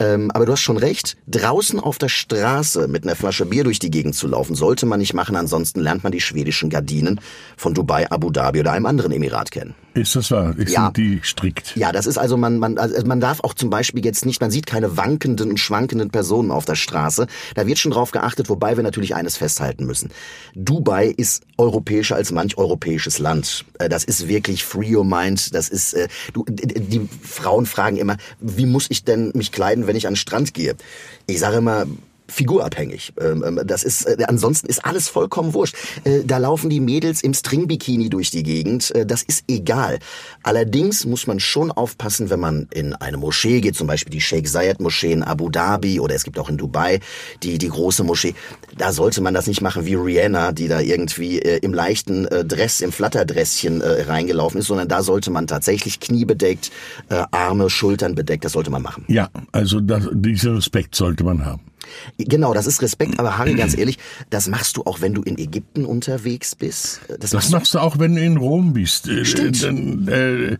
Ähm, 0.00 0.30
aber 0.32 0.46
du 0.46 0.52
hast 0.52 0.60
schon 0.60 0.76
recht, 0.76 1.16
draußen 1.28 1.78
auf 1.78 1.98
der 1.98 2.08
Straße 2.08 2.88
mit 2.88 3.04
einer 3.04 3.14
Flasche 3.14 3.46
Bier 3.46 3.62
durch 3.64 3.78
die 3.78 3.90
Gegend 3.90 4.16
zu 4.16 4.26
laufen, 4.26 4.56
sollte 4.56 4.86
man 4.86 4.98
nicht 4.98 5.14
machen, 5.14 5.36
ansonsten 5.36 5.80
lernt 5.80 6.02
man 6.02 6.12
die 6.12 6.20
schwedischen 6.20 6.68
Gardinen 6.68 7.20
von 7.56 7.74
Dubai, 7.74 8.10
Abu 8.10 8.30
Dhabi 8.30 8.60
oder 8.60 8.72
einem 8.72 8.86
anderen 8.86 9.12
Emirat 9.12 9.52
kennen. 9.52 9.74
Ist 9.94 10.16
das 10.16 10.32
wahr? 10.32 10.58
Ist 10.58 10.72
ja. 10.72 10.90
die 10.90 11.20
strikt? 11.22 11.76
Ja, 11.76 11.92
das 11.92 12.06
ist 12.06 12.18
also, 12.18 12.36
man, 12.36 12.58
man, 12.58 12.78
also 12.78 13.06
man 13.06 13.20
darf 13.20 13.38
auch 13.44 13.54
zum 13.54 13.70
Beispiel 13.70 14.04
jetzt 14.04 14.26
nicht, 14.26 14.40
man 14.40 14.50
sieht 14.50 14.66
keine 14.66 14.96
wankenden 14.96 15.50
und 15.50 15.60
schwankenden 15.60 16.10
Personen 16.10 16.50
auf 16.50 16.64
der 16.64 16.74
Straße. 16.74 17.28
Da 17.54 17.66
wird 17.68 17.78
schon 17.78 17.92
drauf 17.92 18.10
geachtet, 18.10 18.48
wobei 18.48 18.76
wir 18.76 18.82
natürlich 18.82 19.14
eines 19.14 19.36
festhalten 19.36 19.86
müssen. 19.86 20.10
Dubai 20.56 21.14
ist 21.16 21.44
europäischer 21.56 22.16
als 22.16 22.32
manch 22.32 22.56
europäisches 22.58 23.18
Land. 23.18 23.64
Äh, 23.78 23.88
das 23.88 24.04
ist 24.04 24.28
wirklich 24.28 24.64
free 24.64 24.94
your 24.94 25.04
mind. 25.04 25.54
Das 25.54 25.68
ist, 25.68 25.94
äh, 25.94 26.08
du, 26.32 26.44
die 26.48 27.08
Frauen 27.22 27.66
fragen 27.66 27.96
immer, 27.96 28.16
wie 28.40 28.66
muss 28.66 28.86
ich 28.90 29.04
denn 29.04 29.32
mich 29.34 29.52
kleiden, 29.52 29.86
wenn 29.86 29.96
ich 29.96 30.06
an 30.06 30.12
den 30.12 30.18
Strand 30.18 30.54
gehe? 30.54 30.74
Ich 31.26 31.38
sage 31.38 31.56
immer, 31.56 31.86
figurabhängig. 32.34 33.12
Ähm, 33.20 33.44
ähm, 33.46 33.60
das 33.64 33.84
ist 33.84 34.04
äh, 34.04 34.16
ansonsten 34.26 34.66
ist 34.66 34.84
alles 34.84 35.08
vollkommen 35.08 35.54
wurscht. 35.54 35.76
Äh, 36.04 36.24
da 36.24 36.38
laufen 36.38 36.68
die 36.68 36.80
Mädels 36.80 37.22
im 37.22 37.32
Stringbikini 37.32 38.10
durch 38.10 38.30
die 38.30 38.42
Gegend. 38.42 38.94
Äh, 38.94 39.06
das 39.06 39.22
ist 39.22 39.44
egal. 39.48 39.98
Allerdings 40.42 41.06
muss 41.06 41.26
man 41.26 41.40
schon 41.40 41.70
aufpassen, 41.70 42.30
wenn 42.30 42.40
man 42.40 42.68
in 42.72 42.94
eine 42.94 43.16
Moschee 43.16 43.60
geht, 43.60 43.76
zum 43.76 43.86
Beispiel 43.86 44.10
die 44.10 44.20
Sheikh 44.20 44.48
Zayed 44.48 44.80
Moschee 44.80 45.12
in 45.12 45.22
Abu 45.22 45.48
Dhabi 45.48 46.00
oder 46.00 46.14
es 46.14 46.24
gibt 46.24 46.38
auch 46.38 46.48
in 46.48 46.56
Dubai 46.56 47.00
die 47.42 47.58
die 47.58 47.68
große 47.68 48.04
Moschee. 48.04 48.34
Da 48.76 48.92
sollte 48.92 49.20
man 49.20 49.34
das 49.34 49.46
nicht 49.46 49.60
machen 49.60 49.86
wie 49.86 49.94
Rihanna, 49.94 50.52
die 50.52 50.68
da 50.68 50.80
irgendwie 50.80 51.38
im 51.38 51.72
leichten 51.72 52.24
Dress, 52.24 52.80
im 52.80 52.92
Flatterdresschen 52.92 53.82
reingelaufen 53.82 54.60
ist, 54.60 54.66
sondern 54.66 54.88
da 54.88 55.02
sollte 55.02 55.30
man 55.30 55.46
tatsächlich 55.46 56.00
kniebedeckt, 56.00 56.70
Arme, 57.08 57.70
Schultern 57.70 58.14
bedeckt. 58.14 58.44
Das 58.44 58.52
sollte 58.52 58.70
man 58.70 58.82
machen. 58.82 59.04
Ja, 59.08 59.28
also 59.52 59.80
das, 59.80 60.08
diesen 60.12 60.56
Respekt 60.56 60.94
sollte 60.94 61.24
man 61.24 61.44
haben. 61.44 61.62
Genau, 62.18 62.54
das 62.54 62.66
ist 62.66 62.82
Respekt, 62.82 63.18
aber 63.18 63.38
Harry, 63.38 63.54
ganz 63.54 63.76
ehrlich, 63.76 63.98
das 64.30 64.48
machst 64.48 64.76
du 64.76 64.82
auch, 64.84 65.00
wenn 65.00 65.14
du 65.14 65.22
in 65.22 65.38
Ägypten 65.38 65.84
unterwegs 65.84 66.54
bist. 66.54 67.00
Das, 67.08 67.30
das 67.30 67.50
machst, 67.50 67.74
du 67.74 67.78
auch, 67.78 67.98
wenn 67.98 68.14
du 68.14 68.22
in 68.22 68.36
Rom 68.36 68.72
bist. 68.72 69.08
Äh, 69.08 69.24
Stimmt. 69.24 69.62
Dann 69.62 70.08
äh, 70.08 70.58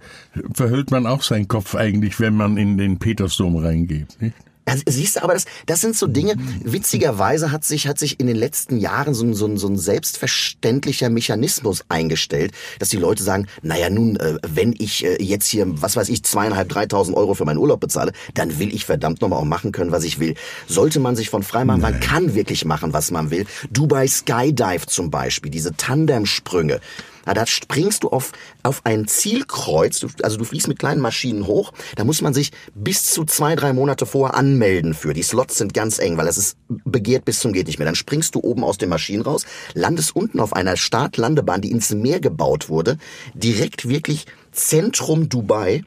verhüllt 0.53 0.91
man 0.91 1.07
auch 1.07 1.23
seinen 1.23 1.49
Kopf 1.49 1.75
eigentlich, 1.75 2.21
wenn 2.21 2.35
man 2.35 2.57
in 2.57 2.79
den 2.79 2.99
Petersdom 2.99 3.57
reingeht. 3.57 4.21
Nicht? 4.21 4.35
Also, 4.67 4.83
siehst 4.87 5.17
du, 5.17 5.23
aber 5.23 5.35
das, 5.35 5.45
das 5.67 5.81
sind 5.81 5.97
so 5.97 6.07
Dinge, 6.07 6.37
witzigerweise 6.63 7.53
hat 7.53 7.65
sich, 7.65 7.87
hat 7.87 7.99
sich 7.99 8.19
in 8.19 8.27
den 8.27 8.37
letzten 8.37 8.79
Jahren 8.79 9.15
so 9.15 9.25
ein, 9.25 9.35
so 9.35 9.47
ein, 9.47 9.59
so 9.59 9.69
ein 9.69 9.77
selbstverständlicher 9.77 11.11
Mechanismus 11.11 11.85
eingestellt, 11.89 12.53
dass 12.79 12.89
die 12.89 12.97
Leute 12.97 13.23
sagen, 13.23 13.47
naja 13.63 13.91
nun, 13.91 14.17
äh, 14.17 14.39
wenn 14.47 14.75
ich 14.79 15.05
äh, 15.05 15.23
jetzt 15.23 15.47
hier, 15.47 15.67
was 15.83 15.97
weiß 15.97 16.09
ich, 16.09 16.23
zweieinhalb, 16.23 16.69
dreitausend 16.69 17.17
Euro 17.17 17.35
für 17.35 17.45
meinen 17.45 17.59
Urlaub 17.59 17.81
bezahle, 17.81 18.13
dann 18.35 18.59
will 18.59 18.75
ich 18.75 18.87
verdammt 18.87 19.21
nochmal 19.21 19.39
auch 19.39 19.45
machen 19.45 19.73
können, 19.73 19.93
was 19.93 20.05
ich 20.05 20.19
will. 20.19 20.35
Sollte 20.67 21.01
man 21.01 21.17
sich 21.17 21.29
von 21.31 21.43
frei 21.43 21.65
machen, 21.65 21.83
man 21.83 22.01
kann 22.01 22.35
wirklich 22.35 22.65
machen, 22.65 22.93
was 22.93 23.11
man 23.11 23.31
will. 23.31 23.47
Dubai 23.71 24.07
Skydive 24.07 24.87
zum 24.87 25.11
Beispiel, 25.11 25.51
diese 25.51 25.77
Tandemsprünge. 25.77 26.81
Ja, 27.27 27.35
da 27.35 27.47
springst 27.47 28.05
du 28.05 28.11
auf, 28.11 28.33
auf 28.63 28.83
ein 28.85 29.07
Zielkreuz, 29.07 30.05
also 30.23 30.37
du 30.37 30.45
fliegst 30.45 30.69
mit 30.69 30.79
kleinen 30.79 31.01
Maschinen 31.01 31.47
hoch, 31.47 31.73
da 31.97 32.05
muss 32.05 32.21
man 32.21 32.35
sich 32.35 32.53
bis 32.75 33.11
zu 33.11 33.25
zwei, 33.25 33.57
drei 33.57 33.73
Monate 33.73 34.07
vorher 34.07 34.37
anmelden 34.37 34.95
für. 34.95 35.15
Die 35.15 35.23
Slots 35.23 35.59
sind 35.59 35.75
ganz 35.75 35.99
eng, 35.99 36.17
weil 36.17 36.29
es 36.29 36.37
ist 36.37 36.57
begehrt 36.69 37.25
bis 37.25 37.41
zum 37.41 37.53
geht 37.53 37.67
nicht 37.67 37.79
mehr. 37.79 37.87
Dann 37.87 37.95
springst 37.95 38.35
du 38.35 38.41
oben 38.41 38.65
aus 38.65 38.79
den 38.79 38.89
Maschinen 38.89 39.23
raus, 39.23 39.47
landest 39.73 40.15
unten 40.15 40.41
auf 40.41 40.53
einer 40.53 40.77
Startlandebahn, 40.77 41.61
die 41.61 41.71
ins 41.71 41.95
Meer 41.95 42.21
gebaut 42.21 42.69
wurde, 42.69 42.99
direkt 43.35 43.89
wirklich 43.89 44.27
Zentrum 44.53 45.29
Dubai 45.29 45.83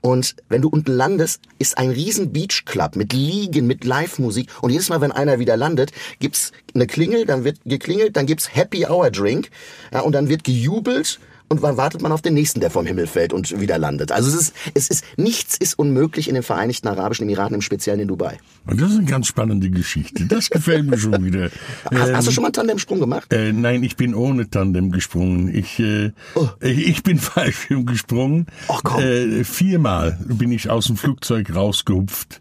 und 0.00 0.36
wenn 0.48 0.62
du 0.62 0.68
unten 0.68 0.92
landest, 0.92 1.42
ist 1.58 1.76
ein 1.76 1.90
riesen 1.90 2.32
Beach 2.32 2.64
Club 2.64 2.96
mit 2.96 3.12
Liegen, 3.12 3.66
mit 3.66 3.84
Live-Musik. 3.84 4.50
Und 4.62 4.70
jedes 4.70 4.88
Mal, 4.88 5.00
wenn 5.00 5.12
einer 5.12 5.38
wieder 5.38 5.56
landet, 5.56 5.92
gibt's 6.20 6.52
eine 6.74 6.86
Klingel, 6.86 7.26
dann 7.26 7.44
wird 7.44 7.58
geklingelt, 7.66 8.16
dann 8.16 8.26
gibt's 8.26 8.54
Happy 8.54 8.86
Hour 8.86 9.10
Drink, 9.10 9.50
ja, 9.92 10.00
und 10.00 10.12
dann 10.12 10.28
wird 10.28 10.44
gejubelt 10.44 11.20
und 11.50 11.62
wann 11.62 11.76
wartet 11.76 12.00
man 12.00 12.12
auf 12.12 12.22
den 12.22 12.34
nächsten, 12.34 12.60
der 12.60 12.70
vom 12.70 12.86
Himmel 12.86 13.08
fällt 13.08 13.32
und 13.32 13.60
wieder 13.60 13.76
landet. 13.76 14.12
Also 14.12 14.28
es 14.28 14.34
ist, 14.34 14.54
es 14.74 14.88
ist, 14.88 15.04
nichts 15.16 15.56
ist 15.56 15.76
unmöglich 15.76 16.28
in 16.28 16.34
den 16.34 16.44
Vereinigten 16.44 16.86
Arabischen 16.86 17.24
Emiraten, 17.24 17.56
im 17.56 17.60
Speziellen 17.60 17.98
in 17.98 18.06
Dubai. 18.06 18.38
Und 18.66 18.80
das 18.80 18.92
ist 18.92 18.98
eine 18.98 19.06
ganz 19.06 19.26
spannende 19.26 19.68
Geschichte. 19.68 20.26
Das 20.26 20.48
gefällt 20.48 20.86
mir 20.86 20.96
schon 20.96 21.24
wieder. 21.24 21.50
Hast, 21.84 22.08
ähm, 22.08 22.16
hast, 22.16 22.26
du 22.26 22.30
ähm, 22.30 22.34
schon 22.34 22.42
mal 22.42 22.48
einen 22.48 22.52
Tandemsprung 22.52 23.00
gemacht? 23.00 23.32
Äh, 23.32 23.52
nein, 23.52 23.82
ich 23.82 23.96
bin 23.96 24.14
ohne 24.14 24.48
Tandem 24.48 24.92
gesprungen. 24.92 25.52
Ich, 25.52 25.80
äh, 25.80 26.12
oh. 26.36 26.48
ich 26.60 27.02
bin 27.02 27.18
Fallschirm 27.18 27.84
gesprungen. 27.84 28.46
Ach 28.68 28.80
komm. 28.84 29.02
Äh, 29.02 29.42
viermal 29.42 30.18
bin 30.24 30.52
ich 30.52 30.70
aus 30.70 30.86
dem 30.86 30.96
Flugzeug 30.96 31.52
rausgehupft 31.52 32.40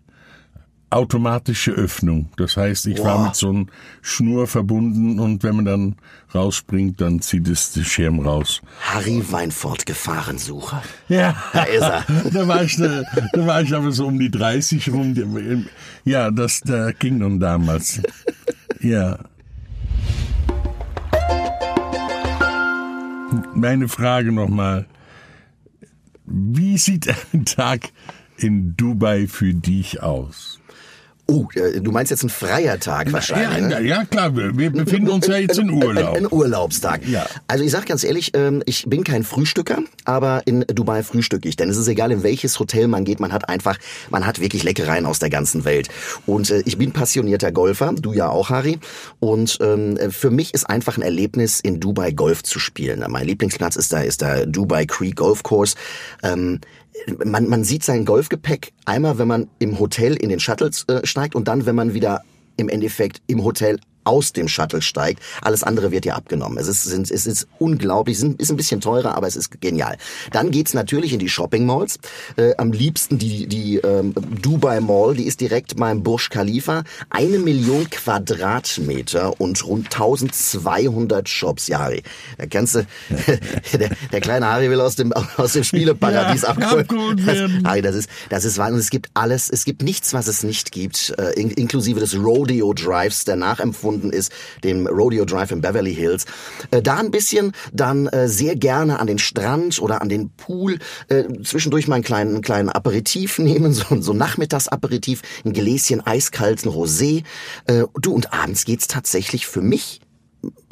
automatische 0.90 1.72
Öffnung. 1.72 2.30
Das 2.38 2.58
heißt, 2.58 2.88
ich 2.88 3.00
wow. 3.00 3.06
war 3.06 3.26
mit 3.26 3.36
so 3.36 3.50
einer 3.50 3.66
Schnur 4.02 4.48
verbunden 4.48 5.20
und 5.20 5.44
wenn 5.44 5.56
man 5.56 5.66
dann 5.66 5.96
rausspringt, 6.34 7.00
dann 7.02 7.22
zieht 7.22 7.48
es 7.48 7.74
den 7.74 7.86
Schirm 7.86 8.20
raus. 8.20 8.62
Harry 8.82 9.24
Weinfurt, 9.32 9.86
Gefahrensucher. 9.86 10.82
Ja, 11.08 11.36
da 11.54 11.64
ist 11.64 11.82
er. 11.82 12.06
da, 12.34 12.48
war 12.48 12.64
ich, 12.64 12.78
da, 12.78 13.04
da 13.34 13.46
war 13.46 13.62
ich 13.62 13.74
aber 13.74 13.92
so 13.92 14.08
um 14.08 14.18
die 14.18 14.32
30 14.32 14.92
rum. 14.92 15.68
Ja, 16.06 16.32
das 16.32 16.62
da 16.62 16.92
ging 16.92 17.20
nun 17.20 17.40
damals. 17.40 18.02
Ja. 18.82 19.20
Meine 23.54 23.88
Frage 23.88 24.32
nochmal. 24.32 24.88
Wie 26.26 26.78
sieht 26.78 27.08
ein 27.34 27.46
Tag 27.46 27.92
in 28.38 28.76
Dubai 28.78 29.28
für 29.28 29.54
dich 29.54 30.02
aus? 30.02 30.59
Oh, 31.30 31.48
du 31.54 31.92
meinst 31.92 32.10
jetzt 32.10 32.24
ein 32.24 32.30
freier 32.30 32.80
Tag 32.80 33.14
wahrscheinlich. 33.14 33.72
Ja, 33.72 33.80
ne? 33.80 33.88
ja 33.88 34.04
klar, 34.04 34.36
wir 34.36 34.72
befinden 34.72 35.10
uns 35.10 35.28
ja 35.28 35.38
jetzt 35.38 35.60
in 35.60 35.70
Urlaub. 35.70 36.18
Ein, 36.18 36.28
Urlaubstag. 36.32 37.08
Ja. 37.08 37.28
Also 37.46 37.64
ich 37.64 37.70
sag 37.70 37.86
ganz 37.86 38.04
ehrlich, 38.04 38.32
ähm, 38.34 38.64
ich 38.66 38.86
bin 38.88 39.04
kein 39.04 39.24
Frühstücker, 39.24 39.84
aber 40.06 40.42
in 40.46 40.62
Dubai 40.62 41.04
frühstücke 41.04 41.48
ich. 41.48 41.56
Denn 41.56 41.70
es 41.70 41.78
ist 41.78 41.88
egal, 41.88 42.12
in 42.12 42.24
welches 42.24 42.60
Hotel 42.60 42.88
man 42.88 43.06
geht, 43.06 43.20
man 43.20 43.32
hat 43.32 43.48
einfach, 43.48 43.78
man 44.10 44.26
hat 44.26 44.40
wirklich 44.40 44.64
Leckereien 44.64 45.06
aus 45.06 45.20
der 45.20 45.30
ganzen 45.30 45.66
Welt. 45.66 45.90
Und 46.26 46.50
äh, 46.50 46.64
ich 46.66 46.80
bin 46.80 46.94
passionierter 46.94 47.52
Golfer, 47.52 47.94
du 47.94 48.14
ja 48.14 48.30
auch, 48.30 48.50
Harry. 48.50 48.80
Und 49.20 49.60
ähm, 49.62 50.00
für 50.10 50.32
mich 50.32 50.56
ist 50.56 50.68
einfach 50.68 50.98
ein 50.98 51.04
Erlebnis, 51.04 51.60
in 51.60 51.80
Dubai 51.80 52.12
Golf 52.12 52.42
zu 52.42 52.58
spielen. 52.58 53.06
Mein 53.08 53.28
Lieblingsplatz 53.28 53.76
ist 53.76 53.94
da, 53.94 54.02
ist 54.02 54.22
der 54.22 54.48
Dubai 54.48 54.88
Creek 54.88 55.18
Golf 55.18 55.44
Course. 55.44 55.76
Man, 57.24 57.48
man 57.48 57.64
sieht 57.64 57.84
sein 57.84 58.06
Golfgepäck 58.06 58.74
einmal, 58.86 59.18
wenn 59.18 59.28
man 59.28 59.50
im 59.60 59.80
Hotel 59.80 60.16
in 60.16 60.30
den 60.30 60.40
Shuttles 60.40 60.86
äh, 60.88 61.06
steigt 61.06 61.36
und 61.36 61.48
dann, 61.48 61.66
wenn 61.66 61.76
man 61.76 61.94
wieder 61.94 62.22
im 62.58 62.70
Endeffekt 62.70 63.22
im 63.28 63.44
Hotel 63.44 63.80
aus 64.04 64.34
dem 64.34 64.48
Shuttle 64.48 64.82
steigt. 64.82 65.22
Alles 65.42 65.64
andere 65.64 65.92
wird 65.92 66.06
ja 66.06 66.16
abgenommen. 66.16 66.58
Es 66.58 66.68
ist, 66.68 66.84
sind, 66.84 67.10
es 67.12 67.26
ist 67.28 67.48
unglaublich, 67.60 68.18
es 68.18 68.24
ist 68.24 68.50
ein 68.50 68.58
bisschen 68.58 68.82
teurer, 68.82 69.16
aber 69.16 69.28
es 69.28 69.36
ist 69.36 69.62
genial. 69.62 69.98
Dann 70.32 70.52
geht's 70.52 70.74
natürlich 70.74 71.14
in 71.14 71.20
die 71.20 71.30
Shopping 71.30 71.66
Malls. 71.66 72.00
Äh, 72.36 72.56
am 72.58 72.72
liebsten 72.72 73.18
die, 73.18 73.48
die 73.48 73.78
ähm, 73.78 74.14
Dubai 74.42 74.80
Mall, 74.80 75.16
die 75.16 75.26
ist 75.26 75.42
direkt 75.42 75.76
beim 75.76 76.04
Burj 76.04 76.30
Khalifa. 76.30 76.84
Eine 77.10 77.40
Million 77.40 77.90
Quadratmeter 77.90 79.40
und 79.40 79.64
rund 79.66 79.86
1200 79.88 81.30
Shops. 81.30 81.68
Ja, 81.68 81.80
Harry, 81.80 82.04
da 82.38 82.46
kannst 82.48 82.76
du, 82.76 82.88
der, 83.78 83.90
der 84.12 84.22
kleine 84.22 84.48
Harry 84.48 84.70
will 84.70 84.82
aus 84.82 84.96
dem, 84.96 85.14
aus 85.14 85.54
dem 85.54 85.64
Spieleparadies 85.64 86.42
ja, 86.44 86.50
abholen. 86.50 87.22
Das, 87.26 87.38
Harry, 87.64 87.82
das 87.82 87.96
ist, 87.96 88.10
das 88.30 88.46
ist 88.46 88.58
wahr. 88.58 88.72
Und 88.72 88.80
es 88.80 88.90
gibt 88.90 89.10
alles, 89.14 89.50
es 89.50 89.66
gibt 89.66 89.84
nichts, 89.84 90.14
was 90.14 90.28
es 90.28 90.44
nicht 90.44 90.72
gibt, 90.72 91.14
äh, 91.18 91.32
inklusive 91.40 92.00
des 92.00 92.18
Rodeo 92.18 92.74
Drives, 92.74 93.26
der 93.26 93.36
nachempfunden 93.36 93.89
befunden 93.90 94.12
ist, 94.12 94.32
dem 94.64 94.86
Rodeo 94.88 95.26
Drive 95.26 95.52
in 95.52 95.62
Beverly 95.62 95.96
Hills. 95.96 96.26
Äh, 96.72 96.82
da 96.82 96.98
ein 96.98 97.12
bisschen, 97.12 97.54
dann 97.74 98.08
äh, 98.08 98.28
sehr 98.28 98.56
gerne 98.56 99.00
an 99.00 99.08
den 99.08 99.18
Strand 99.18 99.82
oder 99.82 100.02
an 100.02 100.10
den 100.10 100.30
Pool, 100.30 100.78
äh, 101.08 101.24
zwischendurch 101.44 101.88
mal 101.88 101.96
einen 101.96 102.04
kleinen, 102.04 102.42
kleinen 102.42 102.70
Aperitif 102.70 103.40
nehmen, 103.40 103.74
so, 103.74 104.00
so 104.00 104.14
Nachmittagsaperitif, 104.14 105.22
ein 105.44 105.54
Gläschen 105.54 106.06
eiskalten 106.06 106.72
Rosé. 106.72 107.24
Du, 108.00 108.14
und 108.14 108.34
abends 108.34 108.66
geht's 108.66 108.88
tatsächlich 108.88 109.48
für 109.48 109.62
mich 109.62 110.02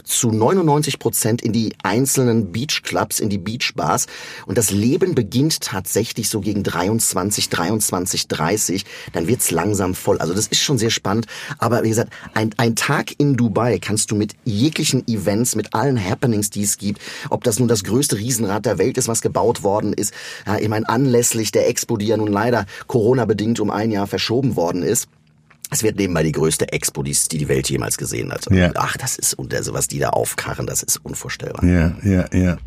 zu 0.08 0.32
99 0.32 1.00
Prozent 1.00 1.42
in 1.42 1.54
die 1.54 1.74
einzelnen 1.84 2.52
Beachclubs, 2.52 3.20
in 3.20 3.30
die 3.30 3.38
Beachbars. 3.38 4.08
Und 4.46 4.58
das 4.58 4.72
Leben 4.72 5.16
beginnt 5.16 5.62
tatsächlich 5.62 6.30
so 6.30 6.42
gegen 6.42 6.64
23, 6.64 7.50
23, 7.50 8.28
30. 8.28 8.86
Dann 9.14 9.28
wird's 9.28 9.52
langsam 9.52 9.94
voll. 9.96 10.18
Also 10.20 10.34
das 10.34 10.48
ist 10.48 10.62
schon 10.62 10.78
sehr 10.78 10.90
spannend. 10.90 11.28
Aber 11.60 11.84
wie 11.84 11.90
gesagt, 11.90 12.12
ein, 12.34 12.52
ein 12.58 12.76
Tag 12.76 13.20
in 13.20 13.36
Dubai 13.36 13.80
kannst 13.80 14.12
du 14.12 14.16
mit 14.16 14.34
jeglichen 14.46 15.08
Events, 15.08 15.56
mit 15.56 15.74
allen 15.74 16.04
Happenings, 16.04 16.50
die 16.50 16.64
es 16.64 16.78
gibt, 16.78 17.02
ob 17.30 17.44
das 17.44 17.60
nun 17.60 17.68
das 17.68 17.84
größte 17.84 18.18
Riesenrad 18.18 18.66
der 18.66 18.78
Welt 18.78 18.98
ist, 18.98 19.08
was 19.08 19.22
gebaut 19.22 19.64
worden 19.64 19.94
ist, 19.94 20.14
ja, 20.46 20.58
ich 20.58 20.70
meine, 20.70 20.88
anlässlich 20.88 21.52
der 21.52 21.68
Expo, 21.68 21.98
die 21.98 22.08
ja 22.08 22.18
nun 22.18 22.32
leider 22.32 22.66
Corona-bedingt 22.88 23.60
um 23.60 23.72
ein 23.72 23.92
Jahr 23.92 24.08
verschoben 24.08 24.56
worden 24.56 24.84
ist, 24.84 25.08
es 25.70 25.84
wird 25.84 25.98
nebenbei 25.98 26.24
die 26.24 26.32
größte 26.32 26.72
Expo, 26.72 27.04
die 27.04 27.16
die 27.32 27.48
Welt 27.48 27.70
jemals 27.70 27.98
gesehen 27.98 28.32
hat. 28.32 28.50
Ja. 28.52 28.72
Ach, 28.76 28.96
das 28.98 29.18
ist, 29.18 29.34
und 29.34 29.54
also 29.54 29.74
was 29.74 29.88
die 29.88 30.00
da 30.00 30.10
aufkarren, 30.10 30.66
das 30.66 30.84
ist 30.84 30.98
unvorstellbar. 31.04 31.64
Ja, 31.64 31.96
ja, 32.04 32.26
ja. 32.34 32.58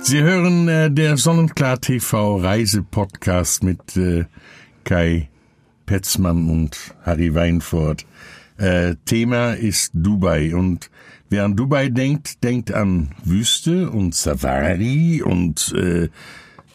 Sie 0.00 0.22
hören 0.22 0.68
äh, 0.68 0.90
der 0.90 1.16
Sonnenklar 1.16 1.80
TV 1.80 2.38
Reisepodcast 2.38 3.62
mit 3.62 3.96
äh, 3.96 4.24
Kai 4.84 5.28
Petzmann 5.84 6.48
und 6.48 6.78
Harry 7.02 7.34
Weinfurt. 7.34 8.06
Äh, 8.56 8.94
Thema 9.04 9.52
ist 9.52 9.90
Dubai 9.92 10.54
und 10.54 10.90
wer 11.28 11.44
an 11.44 11.56
Dubai 11.56 11.88
denkt, 11.90 12.42
denkt 12.42 12.72
an 12.72 13.14
Wüste 13.24 13.90
und 13.90 14.14
Safari 14.14 15.22
und 15.22 15.74
äh, 15.76 16.08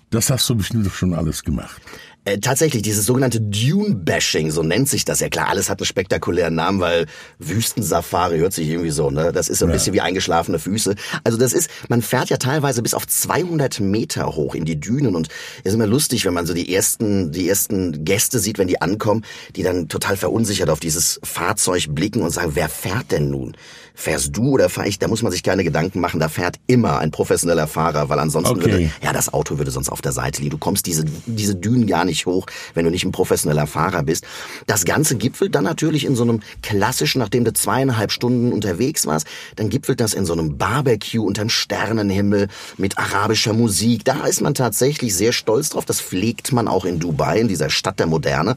das 0.09 0.29
hast 0.29 0.47
du 0.49 0.55
bestimmt 0.55 0.91
schon 0.91 1.13
alles 1.13 1.43
gemacht. 1.43 1.81
Äh, 2.25 2.39
tatsächlich, 2.39 2.81
dieses 2.83 3.05
sogenannte 3.05 3.41
Dune-Bashing, 3.41 4.49
so 4.51 4.63
nennt 4.63 4.87
sich 4.87 5.03
das. 5.03 5.19
Ja 5.19 5.27
klar, 5.27 5.49
alles 5.49 5.69
hat 5.69 5.79
einen 5.79 5.85
spektakulären 5.85 6.55
Namen, 6.55 6.79
weil 6.79 7.05
Wüstensafari 7.39 8.37
hört 8.39 8.53
sich 8.53 8.69
irgendwie 8.69 8.91
so, 8.91 9.09
ne? 9.11 9.31
Das 9.33 9.49
ist 9.49 9.59
so 9.59 9.65
ein 9.65 9.69
Ja. 9.69 9.73
bisschen 9.73 9.93
wie 9.93 9.99
eingeschlafene 10.01 10.57
Füße. 10.57 10.95
Also 11.25 11.37
das 11.37 11.51
ist, 11.51 11.69
man 11.89 12.01
fährt 12.01 12.29
ja 12.29 12.37
teilweise 12.37 12.81
bis 12.81 12.93
auf 12.93 13.05
200 13.07 13.81
Meter 13.81 14.35
hoch 14.35 14.55
in 14.55 14.63
die 14.63 14.79
Dünen 14.79 15.15
und 15.15 15.27
ist 15.65 15.73
immer 15.73 15.85
lustig, 15.87 16.23
wenn 16.25 16.33
man 16.33 16.45
so 16.45 16.53
die 16.53 16.73
ersten, 16.73 17.31
die 17.33 17.49
ersten 17.49 18.05
Gäste 18.05 18.39
sieht, 18.39 18.57
wenn 18.57 18.67
die 18.69 18.81
ankommen, 18.81 19.25
die 19.57 19.63
dann 19.63 19.89
total 19.89 20.15
verunsichert 20.15 20.69
auf 20.69 20.79
dieses 20.79 21.19
Fahrzeug 21.23 21.87
blicken 21.89 22.21
und 22.21 22.31
sagen, 22.31 22.51
wer 22.55 22.69
fährt 22.69 23.11
denn 23.11 23.29
nun? 23.31 23.57
Fährst 23.95 24.35
du 24.35 24.49
oder 24.49 24.69
fahr 24.69 24.87
ich? 24.87 24.97
Da 24.97 25.07
muss 25.07 25.21
man 25.21 25.31
sich 25.31 25.43
keine 25.43 25.63
Gedanken 25.63 25.99
machen, 25.99 26.19
da 26.19 26.27
fährt 26.27 26.57
immer 26.65 26.97
ein 26.99 27.11
professioneller 27.11 27.67
Fahrer, 27.67 28.09
weil 28.09 28.19
ansonsten 28.19 28.53
Okay. 28.57 28.71
würde, 28.71 28.91
ja, 29.03 29.13
das 29.13 29.31
Auto 29.33 29.57
würde 29.59 29.69
sonst 29.71 29.89
auf 29.89 30.01
der 30.01 30.11
Seite 30.11 30.41
liegen. 30.41 30.51
Du 30.51 30.57
kommst 30.57 30.85
diese, 30.87 31.05
diese 31.27 31.55
Dünen 31.55 31.85
gar 31.85 32.03
nicht 32.03 32.25
hoch, 32.25 32.47
wenn 32.73 32.85
du 32.85 32.91
nicht 32.91 33.05
ein 33.05 33.11
professioneller 33.11 33.67
Fahrer 33.67 34.01
bist. 34.03 34.25
Das 34.65 34.85
Ganze 34.85 35.15
gipfelt 35.15 35.53
dann 35.53 35.63
natürlich 35.63 36.05
in 36.05 36.15
so 36.15 36.23
einem 36.23 36.39
klassischen, 36.63 37.19
nachdem 37.19 37.45
du 37.45 37.53
zweieinhalb 37.53 38.11
Stunden 38.11 38.51
unterwegs 38.51 39.05
warst, 39.05 39.27
dann 39.57 39.69
gipfelt 39.69 39.99
das 39.99 40.13
in 40.15 40.25
so 40.25 40.33
einem 40.33 40.57
Barbecue 40.57 41.23
unterm 41.23 41.49
Sternenhimmel 41.49 42.47
mit 42.77 42.97
arabischer 42.97 43.53
Musik. 43.53 44.05
Da 44.05 44.25
ist 44.25 44.41
man 44.41 44.55
tatsächlich 44.55 45.15
sehr 45.15 45.33
stolz 45.33 45.69
drauf. 45.69 45.85
Das 45.85 46.01
pflegt 46.01 46.51
man 46.51 46.67
auch 46.67 46.85
in 46.85 46.99
Dubai, 46.99 47.39
in 47.39 47.47
dieser 47.47 47.69
Stadt 47.69 47.99
der 47.99 48.07
Moderne. 48.07 48.55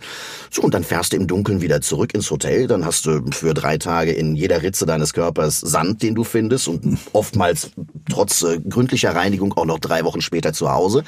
So, 0.51 0.63
und 0.63 0.73
dann 0.73 0.83
fährst 0.85 1.13
du 1.13 1.17
im 1.17 1.27
Dunkeln 1.27 1.61
wieder 1.61 1.83
zurück 1.83 2.15
ins 2.15 2.31
Hotel. 2.31 2.67
Dann 2.67 2.87
hast 2.87 3.05
du 3.05 3.21
für 3.33 3.53
drei 3.53 3.77
Tage 3.77 4.13
in 4.13 4.35
jeder 4.35 4.63
Ritze 4.63 4.87
deines 4.87 5.13
Körpers 5.13 5.26
Sand, 5.49 6.03
den 6.03 6.15
du 6.15 6.25
findest 6.25 6.69
und 6.69 6.99
oftmals 7.13 7.71
trotz 8.11 8.43
äh, 8.43 8.59
gründlicher 8.61 9.15
Reinigung 9.15 9.53
auch 9.55 9.65
noch 9.65 9.79
drei 9.79 10.05
Wochen 10.05 10.21
später 10.21 10.53
zu 10.53 10.71
Hause. 10.71 11.05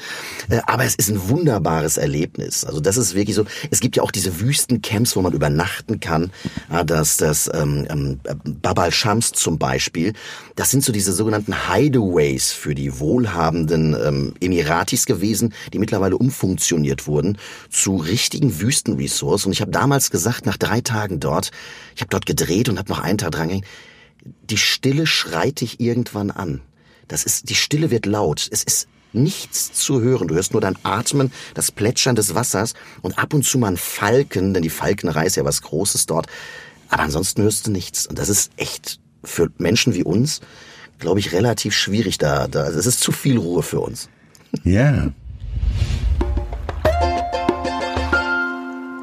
Äh, 0.49 0.59
aber 0.65 0.85
es 0.85 0.95
ist 0.95 1.09
ein 1.09 1.29
wunderbares 1.29 1.97
Erlebnis. 1.97 2.63
Also 2.63 2.79
das 2.79 2.97
ist 2.97 3.15
wirklich 3.15 3.35
so. 3.35 3.45
Es 3.71 3.79
gibt 3.79 3.97
ja 3.97 4.03
auch 4.03 4.11
diese 4.11 4.39
Wüstencamps, 4.39 5.15
wo 5.15 5.21
man 5.21 5.33
übernachten 5.33 5.99
kann. 5.99 6.31
Ja, 6.71 6.83
das, 6.83 7.17
das 7.17 7.49
ähm, 7.53 7.87
ähm, 7.89 8.19
Bab 8.61 8.79
al-Shams 8.79 9.31
zum 9.31 9.57
Beispiel. 9.57 10.13
Das 10.55 10.71
sind 10.71 10.83
so 10.83 10.91
diese 10.91 11.13
sogenannten 11.13 11.53
Hideaways 11.67 12.51
für 12.51 12.75
die 12.75 12.99
wohlhabenden 12.99 13.95
ähm, 13.95 14.33
Emiratis 14.39 15.05
gewesen, 15.05 15.53
die 15.73 15.79
mittlerweile 15.79 16.17
umfunktioniert 16.17 17.07
wurden 17.07 17.37
zu 17.69 17.97
richtigen 17.97 18.59
Wüstenresorts. 18.59 19.45
Und 19.45 19.51
ich 19.51 19.61
habe 19.61 19.71
damals 19.71 20.11
gesagt, 20.11 20.45
nach 20.45 20.57
drei 20.57 20.81
Tagen 20.81 21.19
dort, 21.19 21.51
ich 21.95 22.01
habe 22.01 22.09
dort 22.09 22.25
gedreht 22.25 22.69
und 22.69 22.77
habe 22.77 22.89
noch 22.89 22.99
einen 22.99 23.17
Tag 23.17 23.31
dran 23.31 23.49
gegangen, 23.49 23.65
die 24.49 24.57
Stille 24.57 25.07
schreit 25.07 25.61
dich 25.61 25.79
irgendwann 25.79 26.31
an. 26.31 26.61
Das 27.07 27.23
ist, 27.23 27.49
die 27.49 27.55
Stille 27.55 27.91
wird 27.91 28.05
laut. 28.05 28.47
Es 28.51 28.63
ist 28.63 28.87
nichts 29.13 29.73
zu 29.73 30.01
hören. 30.01 30.27
Du 30.27 30.35
hörst 30.35 30.53
nur 30.53 30.61
dein 30.61 30.77
Atmen, 30.83 31.31
das 31.53 31.71
Plätschern 31.71 32.15
des 32.15 32.35
Wassers 32.35 32.73
und 33.01 33.17
ab 33.17 33.33
und 33.33 33.43
zu 33.43 33.57
mal 33.57 33.69
ein 33.69 33.77
Falken, 33.77 34.53
denn 34.53 34.63
die 34.63 34.69
Falkenreihe 34.69 35.27
ist 35.27 35.35
ja 35.35 35.45
was 35.45 35.61
Großes 35.61 36.05
dort. 36.05 36.27
Aber 36.89 37.03
ansonsten 37.03 37.41
hörst 37.43 37.67
du 37.67 37.71
nichts. 37.71 38.07
Und 38.07 38.19
das 38.19 38.29
ist 38.29 38.51
echt 38.57 38.99
für 39.23 39.49
Menschen 39.57 39.93
wie 39.93 40.03
uns, 40.03 40.41
glaube 40.99 41.19
ich, 41.19 41.31
relativ 41.31 41.75
schwierig 41.75 42.17
da. 42.17 42.47
da 42.47 42.67
es 42.67 42.85
ist 42.85 42.99
zu 42.99 43.11
viel 43.11 43.37
Ruhe 43.37 43.63
für 43.63 43.79
uns. 43.79 44.09
Ja. 44.63 45.11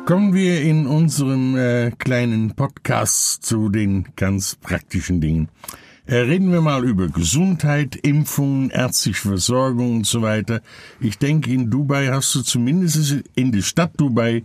Kommen 0.06 0.34
wir 0.34 0.60
in 0.62 0.86
unserem 0.86 1.56
äh, 1.56 1.90
kleinen 1.90 2.54
Podcast 2.54 3.44
zu 3.44 3.70
den 3.70 4.06
ganz 4.14 4.54
praktischen 4.54 5.20
Dingen. 5.20 5.48
Äh, 6.06 6.18
reden 6.18 6.52
wir 6.52 6.60
mal 6.60 6.84
über 6.84 7.08
Gesundheit, 7.08 7.96
Impfungen, 7.96 8.70
ärztliche 8.70 9.26
Versorgung 9.26 9.96
und 9.96 10.06
so 10.06 10.22
weiter. 10.22 10.60
Ich 11.00 11.18
denke, 11.18 11.50
in 11.50 11.72
Dubai 11.72 12.06
hast 12.06 12.32
du 12.36 12.42
zumindest 12.42 13.16
in 13.34 13.50
der 13.50 13.62
Stadt 13.62 13.94
Dubai 13.96 14.44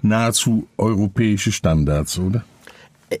nahezu 0.00 0.68
europäische 0.78 1.50
Standards, 1.50 2.16
oder? 2.16 2.44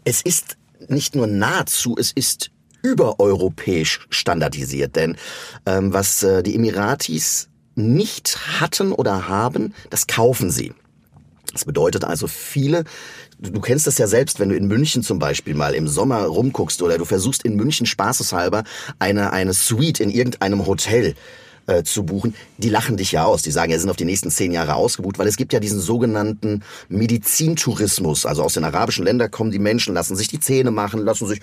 Es 0.04 0.22
ist 0.22 0.58
nicht 0.86 1.16
nur 1.16 1.26
nahezu, 1.26 1.96
es 1.98 2.12
ist 2.12 2.52
übereuropäisch 2.82 4.06
standardisiert. 4.10 4.94
Denn 4.94 5.16
ähm, 5.66 5.92
was 5.92 6.22
äh, 6.22 6.44
die 6.44 6.54
Emiratis 6.54 7.48
nicht 7.74 8.60
hatten 8.60 8.92
oder 8.92 9.26
haben, 9.26 9.74
das 9.90 10.06
kaufen 10.06 10.52
sie. 10.52 10.72
Das 11.52 11.64
bedeutet 11.64 12.04
also 12.04 12.26
viele, 12.26 12.84
du 13.38 13.60
kennst 13.60 13.86
das 13.86 13.98
ja 13.98 14.06
selbst, 14.06 14.40
wenn 14.40 14.50
du 14.50 14.56
in 14.56 14.66
München 14.66 15.02
zum 15.02 15.18
Beispiel 15.18 15.54
mal 15.54 15.74
im 15.74 15.88
Sommer 15.88 16.22
rumguckst 16.24 16.82
oder 16.82 16.98
du 16.98 17.04
versuchst 17.04 17.44
in 17.44 17.56
München 17.56 17.86
spaßeshalber 17.86 18.64
eine, 18.98 19.32
eine 19.32 19.52
Suite 19.52 20.00
in 20.00 20.10
irgendeinem 20.10 20.66
Hotel 20.66 21.14
äh, 21.66 21.82
zu 21.82 22.04
buchen, 22.04 22.34
die 22.58 22.68
lachen 22.68 22.96
dich 22.96 23.12
ja 23.12 23.24
aus. 23.24 23.42
Die 23.42 23.50
sagen, 23.50 23.72
ja, 23.72 23.78
sind 23.78 23.90
auf 23.90 23.96
die 23.96 24.04
nächsten 24.04 24.30
zehn 24.30 24.52
Jahre 24.52 24.74
ausgebucht, 24.74 25.18
weil 25.18 25.28
es 25.28 25.36
gibt 25.36 25.52
ja 25.52 25.60
diesen 25.60 25.80
sogenannten 25.80 26.62
Medizintourismus. 26.88 28.26
Also 28.26 28.42
aus 28.42 28.54
den 28.54 28.64
arabischen 28.64 29.04
Ländern 29.04 29.30
kommen 29.30 29.50
die 29.50 29.58
Menschen, 29.58 29.94
lassen 29.94 30.16
sich 30.16 30.28
die 30.28 30.40
Zähne 30.40 30.70
machen, 30.70 31.04
lassen 31.04 31.26
sich 31.26 31.40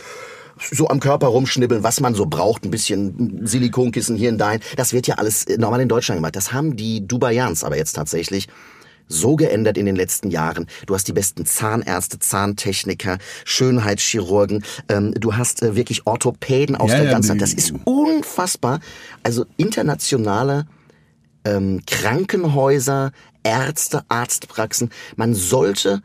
so 0.72 0.88
am 0.90 1.00
Körper 1.00 1.28
rumschnibbeln, 1.28 1.84
was 1.84 2.00
man 2.00 2.16
so 2.16 2.26
braucht, 2.26 2.66
ein 2.66 2.72
bisschen 2.72 3.46
Silikonkissen 3.46 4.16
hier 4.16 4.32
und 4.32 4.40
dahin. 4.40 4.60
Das 4.76 4.92
wird 4.92 5.08
ja 5.08 5.16
alles 5.16 5.46
normal 5.58 5.82
in 5.82 5.90
Deutschland 5.90 6.18
gemacht. 6.18 6.36
Das 6.36 6.52
haben 6.52 6.76
die 6.76 7.08
Dubaians 7.08 7.64
aber 7.64 7.78
jetzt 7.78 7.94
tatsächlich 7.94 8.48
so 9.08 9.36
geändert 9.36 9.78
in 9.78 9.86
den 9.86 9.96
letzten 9.96 10.30
Jahren. 10.32 10.68
Du 10.86 10.94
hast 10.96 11.08
die 11.08 11.14
besten 11.14 11.46
Zahnärzte, 11.46 12.20
Zahntechniker, 12.20 13.18
Schönheitschirurgen, 13.46 14.64
ähm, 14.90 15.14
du 15.14 15.36
hast 15.36 15.62
äh, 15.64 15.76
wirklich 15.76 16.06
Orthopäden 16.08 16.76
aus 16.76 16.92
Ja, 16.92 16.98
der 16.98 17.06
ja, 17.06 17.12
ganzen 17.12 17.34
die- 17.34 17.40
Das 17.40 17.54
ist 17.54 17.74
unfassbar. 17.86 18.80
Also 19.24 19.46
internationale 19.58 20.68
ähm, 21.46 21.82
Krankenhäuser, 21.86 23.12
Ärzte, 23.44 24.04
Arztpraxen. 24.10 24.90
Man 25.16 25.34
sollte, 25.34 26.02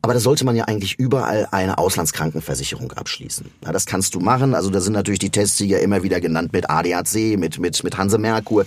aber 0.00 0.14
da 0.14 0.20
sollte 0.20 0.44
man 0.44 0.54
ja 0.54 0.64
eigentlich 0.64 0.98
überall 0.98 1.48
eine 1.50 1.78
Auslandskrankenversicherung 1.78 2.92
abschließen. 2.92 3.46
Ja, 3.64 3.72
das 3.72 3.84
kannst 3.84 4.14
du 4.14 4.20
machen. 4.20 4.54
Also 4.54 4.70
da 4.70 4.80
sind 4.80 4.92
natürlich 4.92 5.18
die 5.18 5.30
Testsieger 5.30 5.80
immer 5.80 6.02
wieder 6.02 6.20
genannt 6.20 6.52
mit 6.52 6.70
ADAC, 6.70 7.36
mit, 7.36 7.58
mit, 7.58 7.82
mit 7.82 7.98
Hanse 7.98 8.18
Merkur. 8.18 8.64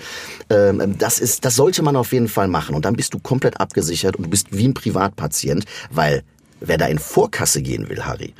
Ähm, 0.49 0.95
das 0.97 1.19
ist, 1.19 1.45
das 1.45 1.55
sollte 1.55 1.83
man 1.83 1.95
auf 1.95 2.11
jeden 2.11 2.27
Fall 2.27 2.47
machen. 2.47 2.75
Und 2.75 2.83
dann 2.83 2.95
bist 2.95 3.13
du 3.13 3.19
komplett 3.19 3.61
abgesichert 3.61 4.17
und 4.17 4.23
du 4.23 4.29
bist 4.29 4.47
wie 4.51 4.67
ein 4.67 4.73
Privatpatient, 4.73 5.65
weil 5.89 6.23
wer 6.59 6.77
da 6.77 6.87
in 6.87 6.99
Vorkasse 6.99 7.61
gehen 7.61 7.87
will, 7.87 8.05
Harry, 8.05 8.33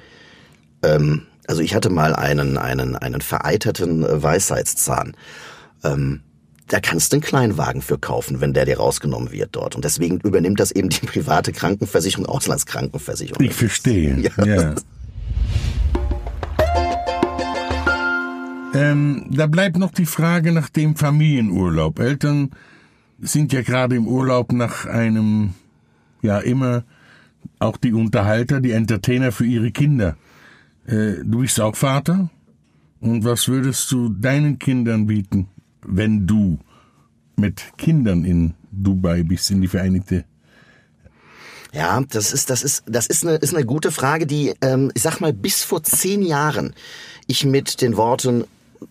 ähm, 0.84 1.28
also 1.48 1.62
ich 1.62 1.74
hatte 1.74 1.90
mal 1.90 2.16
einen, 2.16 2.58
einen, 2.58 2.96
einen 2.96 3.22
vereiterten 3.22 4.04
äh, 4.04 4.22
Weisheitszahn. 4.22 5.16
Ähm, 5.84 6.22
da 6.72 6.80
kannst 6.80 7.12
du 7.12 7.18
einen 7.18 7.22
Kleinwagen 7.22 7.82
für 7.82 7.98
kaufen, 7.98 8.40
wenn 8.40 8.54
der 8.54 8.64
dir 8.64 8.78
rausgenommen 8.78 9.32
wird 9.34 9.50
dort. 9.58 9.76
Und 9.76 9.84
deswegen 9.84 10.22
übernimmt 10.22 10.58
das 10.58 10.72
eben 10.72 10.88
die 10.88 11.00
private 11.06 11.52
Krankenversicherung, 11.52 12.26
Auslandskrankenversicherung. 12.26 13.44
Ich 13.44 13.54
verstehe. 13.54 14.18
Ja. 14.38 14.46
Ja. 14.46 14.76
Ähm, 18.74 19.26
da 19.30 19.48
bleibt 19.48 19.78
noch 19.78 19.92
die 19.92 20.06
Frage 20.06 20.54
nach 20.54 20.70
dem 20.70 20.96
Familienurlaub. 20.96 22.00
Eltern 22.00 22.52
sind 23.20 23.52
ja 23.52 23.64
gerade 23.64 23.98
im 23.98 24.08
Urlaub 24.08 24.54
nach 24.54 24.86
einem, 24.86 25.54
ja 26.22 26.40
immer 26.40 26.86
auch 27.60 27.76
die 27.76 27.92
Unterhalter, 27.92 28.62
die 28.62 28.72
Entertainer 28.72 29.34
für 29.34 29.46
ihre 29.46 29.72
Kinder. 29.72 30.16
Äh, 30.88 31.16
du 31.26 31.40
bist 31.40 31.60
auch 31.60 31.76
Vater? 31.76 32.30
Und 33.02 33.26
was 33.26 33.50
würdest 33.50 33.92
du 33.92 34.08
deinen 34.08 34.58
Kindern 34.58 35.06
bieten, 35.06 35.50
wenn 35.86 36.28
du 36.28 36.60
mit 37.36 37.62
Kindern 37.78 38.26
in 38.26 38.54
Dubai 38.72 39.24
bist, 39.24 39.52
in 39.52 39.62
die 39.62 39.68
Vereinigte 39.68 40.26
ja, 41.74 42.02
das 42.10 42.34
ist, 42.34 42.50
das 42.50 42.64
ist, 42.64 42.84
das 42.86 43.08
ist 43.08 43.26
eine, 43.26 43.38
ist 43.38 43.56
eine 43.56 43.66
gute 43.66 43.92
Frage, 43.92 44.28
die, 44.28 44.54
ähm, 44.62 44.92
ich 44.94 45.02
sag 45.04 45.22
mal, 45.22 45.32
bis 45.32 45.64
vor 45.64 45.82
zehn 45.84 46.22
Jahren 46.22 46.76
ich 47.28 47.46
mit 47.46 47.82
den 47.82 47.96
Worten 47.96 48.44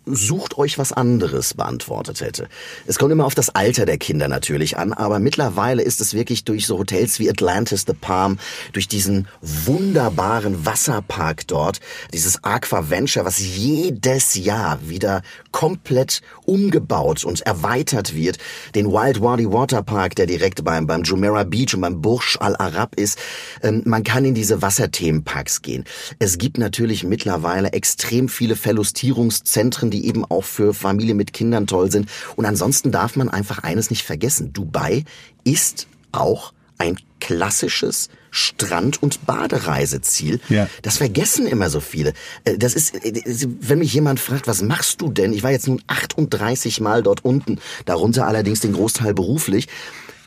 sucht 0.07 0.57
euch 0.59 0.79
was 0.79 0.93
anderes 0.93 1.55
beantwortet 1.55 2.21
hätte. 2.21 2.49
Es 2.87 2.99
kommt 2.99 3.13
immer 3.13 3.27
auf 3.27 3.35
das 3.35 3.51
Alter 3.51 3.87
der 3.87 3.99
Kinder 3.99 4.29
natürlich 4.29 4.77
an, 4.77 4.93
aber 4.93 5.19
mittlerweile 5.19 5.83
ist 5.83 6.01
es 6.01 6.15
wirklich 6.15 6.45
durch 6.45 6.67
so 6.67 6.79
Hotels 6.79 7.19
wie 7.19 7.29
Atlantis 7.29 7.85
the 7.87 7.93
Palm, 7.93 8.39
durch 8.73 8.89
diesen 8.89 9.29
wunderbaren 9.41 10.65
Wasserpark 10.65 11.47
dort, 11.49 11.81
dieses 12.13 12.45
Aqua 12.45 12.91
Venture, 12.91 13.25
was 13.25 13.39
jedes 13.39 14.35
Jahr 14.35 14.79
wieder 14.89 15.23
komplett 15.51 16.23
umgebaut 16.45 17.25
und 17.25 17.41
erweitert 17.43 18.15
wird, 18.15 18.39
den 18.75 18.93
Wild 18.93 19.21
Wadi 19.21 19.51
Waterpark, 19.51 20.15
der 20.15 20.27
direkt 20.27 20.65
beim, 20.65 20.87
beim 20.87 21.03
Jumeirah 21.03 21.45
Beach 21.45 21.75
und 21.75 21.81
beim 21.81 22.01
Burj 22.01 22.37
Al 22.39 22.57
Arab 22.57 22.95
ist. 22.95 23.19
Ähm, 23.63 23.83
man 23.85 24.05
kann 24.05 24.25
in 24.25 24.35
diese 24.35 24.63
Wasserthemenparks 24.63 25.63
gehen. 25.63 25.85
Es 26.19 26.39
gibt 26.39 26.59
natürlich 26.59 27.05
mittlerweile 27.05 27.73
extrem 27.73 28.29
viele 28.29 28.57
Verlustierungszentren 28.57 29.80
Zentren, 29.81 29.91
die 29.91 30.07
eben 30.07 30.25
auch 30.25 30.45
für 30.45 30.75
Familien 30.75 31.17
mit 31.17 31.33
Kindern 31.33 31.67
toll 31.67 31.91
sind. 31.91 32.09
Und 32.37 32.45
ansonsten 32.45 32.91
darf 32.91 33.17
man 33.17 33.29
einfach 33.29 33.61
eines 33.61 33.91
nicht 33.91 34.05
vergessen. 34.05 34.53
Dubai 34.53 35.05
ist 35.45 35.87
auch 36.13 36.53
ein 36.79 36.97
klassisches 37.21 38.09
Strand- 38.31 39.03
und 39.03 39.27
Badereiseziel. 39.27 40.41
Ja. 40.49 40.69
Das 40.83 40.99
vergessen 40.99 41.47
immer 41.47 41.69
so 41.69 41.81
viele. 41.81 42.15
Äh, 42.45 42.57
das 42.57 42.75
ist, 42.75 42.95
äh, 42.95 43.23
wenn 43.61 43.81
mich 43.81 43.93
jemand 43.93 44.21
fragt, 44.21 44.47
was 44.47 44.63
machst 44.63 45.01
du 45.01 45.11
denn? 45.11 45.33
Ich 45.33 45.43
war 45.43 45.51
jetzt 45.51 45.69
nun 45.69 45.83
38 45.89 46.81
Mal 46.81 47.03
dort 47.03 47.25
unten, 47.25 47.59
darunter 47.85 48.27
allerdings 48.27 48.61
den 48.61 48.73
Großteil 48.73 49.13
beruflich. 49.15 49.69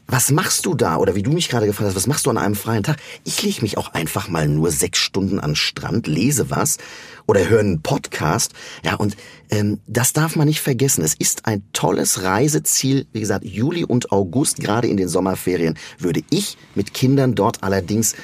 Was 0.08 0.32
machst 0.32 0.66
du 0.66 0.74
da? 0.74 0.98
Oder 0.98 1.16
wie 1.16 1.24
du 1.24 1.32
mich 1.32 1.48
gerade 1.50 1.66
gefragt 1.66 1.88
hast, 1.88 1.96
was 1.96 2.08
machst 2.08 2.26
du 2.26 2.30
an 2.30 2.38
einem 2.38 2.56
freien 2.56 2.84
Tag? 2.84 2.98
Ich 3.24 3.42
lege 3.42 3.62
mich 3.62 3.78
auch 3.78 3.94
einfach 3.94 4.28
mal 4.28 4.48
nur 4.48 4.70
sechs 4.70 5.00
Stunden 5.00 5.40
an 5.40 5.56
Strand, 5.56 6.08
lese 6.08 6.50
was 6.50 6.78
oder 7.26 7.48
höre 7.48 7.62
einen 7.62 7.82
Podcast. 7.82 8.54
Ja, 8.84 8.96
und 8.96 9.16
ähm, 9.50 9.80
das 9.88 10.12
darf 10.12 10.36
man 10.36 10.48
nicht 10.48 10.60
vergessen. 10.60 11.04
Es 11.04 11.14
ist 11.14 11.46
ein 11.46 11.64
tolles 11.72 12.24
Reiseziel. 12.24 13.08
Wie 13.14 13.22
gesagt, 13.22 13.46
Juli 13.46 13.86
und 13.86 14.12
August, 14.12 14.60
gerade 14.60 14.88
in 14.88 14.98
den 14.98 15.08
Sommerferien, 15.08 15.78
würde 16.00 16.22
ich 16.30 16.58
mit 16.76 16.94
Kindern 16.94 17.34
dort 17.34 17.64
allerdings 17.64 18.16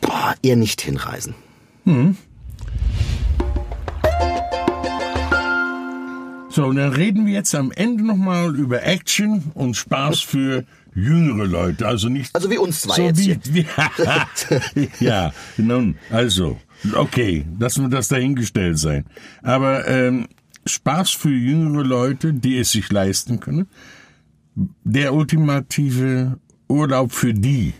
boah, 0.00 0.34
eher 0.42 0.56
nicht 0.56 0.80
hinreisen. 0.80 1.34
Hm. 1.84 2.16
So, 6.54 6.66
und 6.66 6.76
dann 6.76 6.92
reden 6.92 7.26
wir 7.26 7.32
jetzt 7.32 7.54
am 7.54 7.72
Ende 7.72 8.04
nochmal 8.04 8.54
über 8.54 8.84
Action 8.84 9.50
und 9.54 9.76
Spaß 9.76 10.20
für 10.20 10.64
jüngere 10.94 11.46
Leute, 11.46 11.86
also 11.86 12.08
nicht. 12.08 12.34
Also 12.34 12.50
wie 12.50 12.58
uns 12.58 12.82
zwei 12.82 12.94
so 12.94 13.02
jetzt. 13.02 13.54
Wie, 13.54 13.66
wie, 14.74 14.88
ja, 15.04 15.32
nun, 15.56 15.96
also, 16.10 16.58
okay, 16.94 17.44
lassen 17.58 17.84
wir 17.84 17.88
das 17.90 18.08
dahingestellt 18.08 18.78
sein. 18.78 19.04
Aber 19.42 19.86
ähm, 19.88 20.28
Spaß 20.66 21.10
für 21.10 21.30
jüngere 21.30 21.84
Leute, 21.84 22.32
die 22.32 22.58
es 22.58 22.72
sich 22.72 22.90
leisten 22.90 23.40
können. 23.40 23.66
Der 24.84 25.14
ultimative 25.14 26.38
Urlaub 26.68 27.12
für 27.12 27.34
die, 27.34 27.74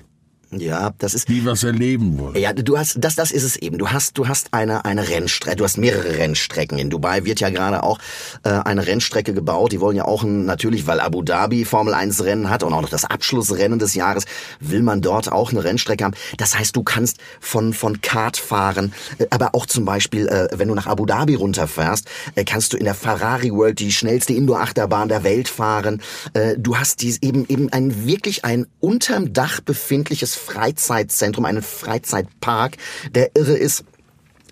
ja, 0.60 0.92
das 0.98 1.14
ist. 1.14 1.28
Die 1.28 1.44
was 1.44 1.64
erleben 1.64 2.18
wollen. 2.18 2.36
Ja, 2.36 2.52
du 2.52 2.78
hast, 2.78 2.96
das, 2.98 3.14
das 3.14 3.30
ist 3.30 3.42
es 3.42 3.56
eben. 3.56 3.78
Du 3.78 3.88
hast, 3.90 4.18
du 4.18 4.28
hast 4.28 4.52
eine, 4.52 4.84
eine 4.84 5.08
Rennstrecke, 5.08 5.56
du 5.56 5.64
hast 5.64 5.78
mehrere 5.78 6.18
Rennstrecken. 6.18 6.78
In 6.78 6.90
Dubai 6.90 7.24
wird 7.24 7.40
ja 7.40 7.50
gerade 7.50 7.82
auch 7.82 7.98
äh, 8.44 8.50
eine 8.50 8.86
Rennstrecke 8.86 9.34
gebaut. 9.34 9.72
Die 9.72 9.80
wollen 9.80 9.96
ja 9.96 10.04
auch 10.04 10.22
ein, 10.22 10.44
natürlich, 10.44 10.86
weil 10.86 11.00
Abu 11.00 11.22
Dhabi 11.22 11.64
Formel 11.64 11.94
1 11.94 12.24
Rennen 12.24 12.50
hat 12.50 12.62
und 12.62 12.72
auch 12.72 12.82
noch 12.82 12.88
das 12.88 13.04
Abschlussrennen 13.04 13.78
des 13.78 13.94
Jahres, 13.94 14.24
will 14.60 14.82
man 14.82 15.00
dort 15.00 15.30
auch 15.30 15.50
eine 15.50 15.64
Rennstrecke 15.64 16.04
haben. 16.04 16.14
Das 16.36 16.58
heißt, 16.58 16.76
du 16.76 16.82
kannst 16.82 17.18
von, 17.40 17.72
von 17.72 18.00
Kart 18.00 18.36
fahren, 18.36 18.92
äh, 19.18 19.26
aber 19.30 19.54
auch 19.54 19.66
zum 19.66 19.84
Beispiel, 19.84 20.28
äh, 20.28 20.48
wenn 20.56 20.68
du 20.68 20.74
nach 20.74 20.86
Abu 20.86 21.06
Dhabi 21.06 21.34
runterfährst, 21.34 22.08
äh, 22.34 22.44
kannst 22.44 22.72
du 22.72 22.76
in 22.76 22.84
der 22.84 22.94
Ferrari 22.94 23.50
World 23.50 23.78
die 23.78 23.92
schnellste 23.92 24.32
Indoor-Achterbahn 24.32 25.08
der 25.08 25.24
Welt 25.24 25.48
fahren. 25.48 26.02
Äh, 26.32 26.56
du 26.58 26.76
hast 26.76 27.02
dies 27.02 27.18
eben, 27.22 27.46
eben 27.48 27.72
ein 27.72 28.06
wirklich 28.06 28.44
ein 28.44 28.66
unterm 28.80 29.32
Dach 29.32 29.60
befindliches 29.60 30.34
Freizeitzentrum, 30.44 31.44
einen 31.44 31.62
Freizeitpark, 31.62 32.76
der 33.14 33.30
irre 33.34 33.56
ist. 33.56 33.84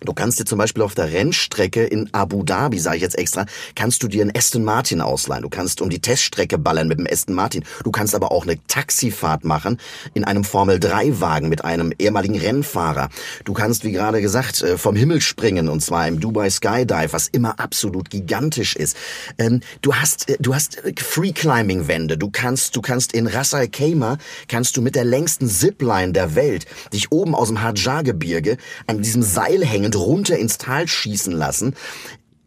Du 0.04 0.12
kannst 0.12 0.40
dir 0.40 0.44
zum 0.44 0.58
Beispiel 0.58 0.82
auf 0.82 0.94
der 0.94 1.12
Rennstrecke 1.12 1.84
in 1.84 2.08
Abu 2.12 2.42
Dhabi, 2.42 2.78
sage 2.78 2.96
ich 2.96 3.02
jetzt 3.02 3.18
extra, 3.18 3.46
kannst 3.74 4.02
du 4.02 4.08
dir 4.08 4.22
einen 4.22 4.36
Aston 4.36 4.64
Martin 4.64 5.00
ausleihen. 5.00 5.42
Du 5.42 5.48
kannst 5.48 5.80
um 5.80 5.90
die 5.90 6.00
Teststrecke 6.00 6.58
ballern 6.58 6.88
mit 6.88 6.98
dem 6.98 7.06
Aston 7.10 7.34
Martin. 7.34 7.64
Du 7.84 7.90
kannst 7.90 8.14
aber 8.14 8.32
auch 8.32 8.44
eine 8.44 8.58
Taxifahrt 8.66 9.44
machen 9.44 9.78
in 10.14 10.24
einem 10.24 10.44
Formel-3-Wagen 10.44 11.48
mit 11.48 11.64
einem 11.64 11.92
ehemaligen 11.98 12.38
Rennfahrer. 12.38 13.08
Du 13.44 13.52
kannst, 13.52 13.84
wie 13.84 13.92
gerade 13.92 14.20
gesagt, 14.20 14.62
äh, 14.62 14.76
vom 14.78 14.96
Himmel 14.96 15.20
springen 15.20 15.68
und 15.68 15.80
zwar 15.80 16.08
im 16.08 16.20
Dubai 16.20 16.50
Skydive, 16.50 17.12
was 17.12 17.28
immer 17.28 17.60
absolut 17.60 18.10
gigantisch 18.10 18.76
ist. 18.76 18.96
Ähm, 19.38 19.60
du 19.82 19.94
hast, 19.94 20.28
äh, 20.28 20.36
du 20.40 20.54
hast 20.54 20.84
äh, 20.84 20.92
Free-Climbing-Wände. 20.96 22.18
Du 22.18 22.30
kannst, 22.30 22.74
du 22.76 22.82
kannst 22.82 23.12
in 23.12 23.26
Ras 23.26 23.54
Al 23.54 23.68
Khaimah 23.68 24.18
kannst 24.48 24.76
du 24.76 24.82
mit 24.82 24.96
der 24.96 25.04
längsten 25.04 25.48
Zipline 25.48 26.12
der 26.12 26.34
Welt 26.34 26.66
dich 26.92 27.12
oben 27.12 27.34
aus 27.34 27.48
dem 27.48 27.62
Hajar-Gebirge 27.62 28.56
an 28.86 29.02
diesem 29.02 29.22
Seil 29.22 29.64
hängen 29.64 29.91
und 29.94 30.00
runter 30.00 30.38
ins 30.38 30.58
Tal 30.58 30.88
schießen 30.88 31.32
lassen. 31.32 31.74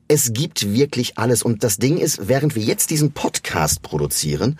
Es 0.07 0.33
gibt 0.33 0.73
wirklich 0.73 1.17
alles. 1.17 1.43
Und 1.43 1.63
das 1.63 1.77
Ding 1.77 1.97
ist, 1.97 2.27
während 2.27 2.55
wir 2.55 2.63
jetzt 2.63 2.89
diesen 2.89 3.11
Podcast 3.11 3.81
produzieren, 3.81 4.59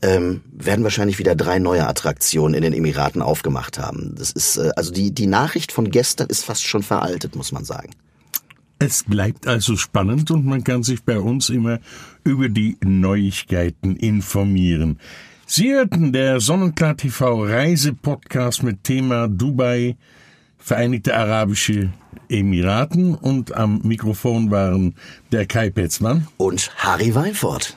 ähm, 0.00 0.40
werden 0.52 0.82
wahrscheinlich 0.82 1.18
wieder 1.18 1.34
drei 1.34 1.58
neue 1.58 1.86
Attraktionen 1.86 2.54
in 2.54 2.62
den 2.62 2.72
Emiraten 2.72 3.22
aufgemacht 3.22 3.78
haben. 3.78 4.14
Das 4.16 4.32
ist, 4.32 4.56
äh, 4.56 4.70
also 4.74 4.92
die, 4.92 5.12
die 5.12 5.26
Nachricht 5.26 5.72
von 5.72 5.90
gestern 5.90 6.28
ist 6.28 6.44
fast 6.44 6.64
schon 6.66 6.82
veraltet, 6.82 7.36
muss 7.36 7.52
man 7.52 7.64
sagen. 7.64 7.90
Es 8.78 9.04
bleibt 9.04 9.46
also 9.46 9.76
spannend 9.76 10.32
und 10.32 10.44
man 10.44 10.64
kann 10.64 10.82
sich 10.82 11.04
bei 11.04 11.18
uns 11.18 11.50
immer 11.50 11.78
über 12.24 12.48
die 12.48 12.76
Neuigkeiten 12.82 13.94
informieren. 13.94 14.98
Sie 15.46 15.72
hörten 15.72 16.12
der 16.12 16.40
Sonnenklar 16.40 16.96
TV 16.96 17.44
Reisepodcast 17.44 18.64
mit 18.64 18.82
Thema 18.82 19.28
Dubai, 19.28 19.96
Vereinigte 20.62 21.16
Arabische 21.16 21.90
Emiraten 22.28 23.16
und 23.16 23.54
am 23.56 23.80
Mikrofon 23.82 24.50
waren 24.52 24.94
der 25.32 25.46
Kai 25.46 25.70
Petzmann 25.70 26.28
und 26.36 26.70
Harry 26.76 27.14
Weinfurt. 27.14 27.76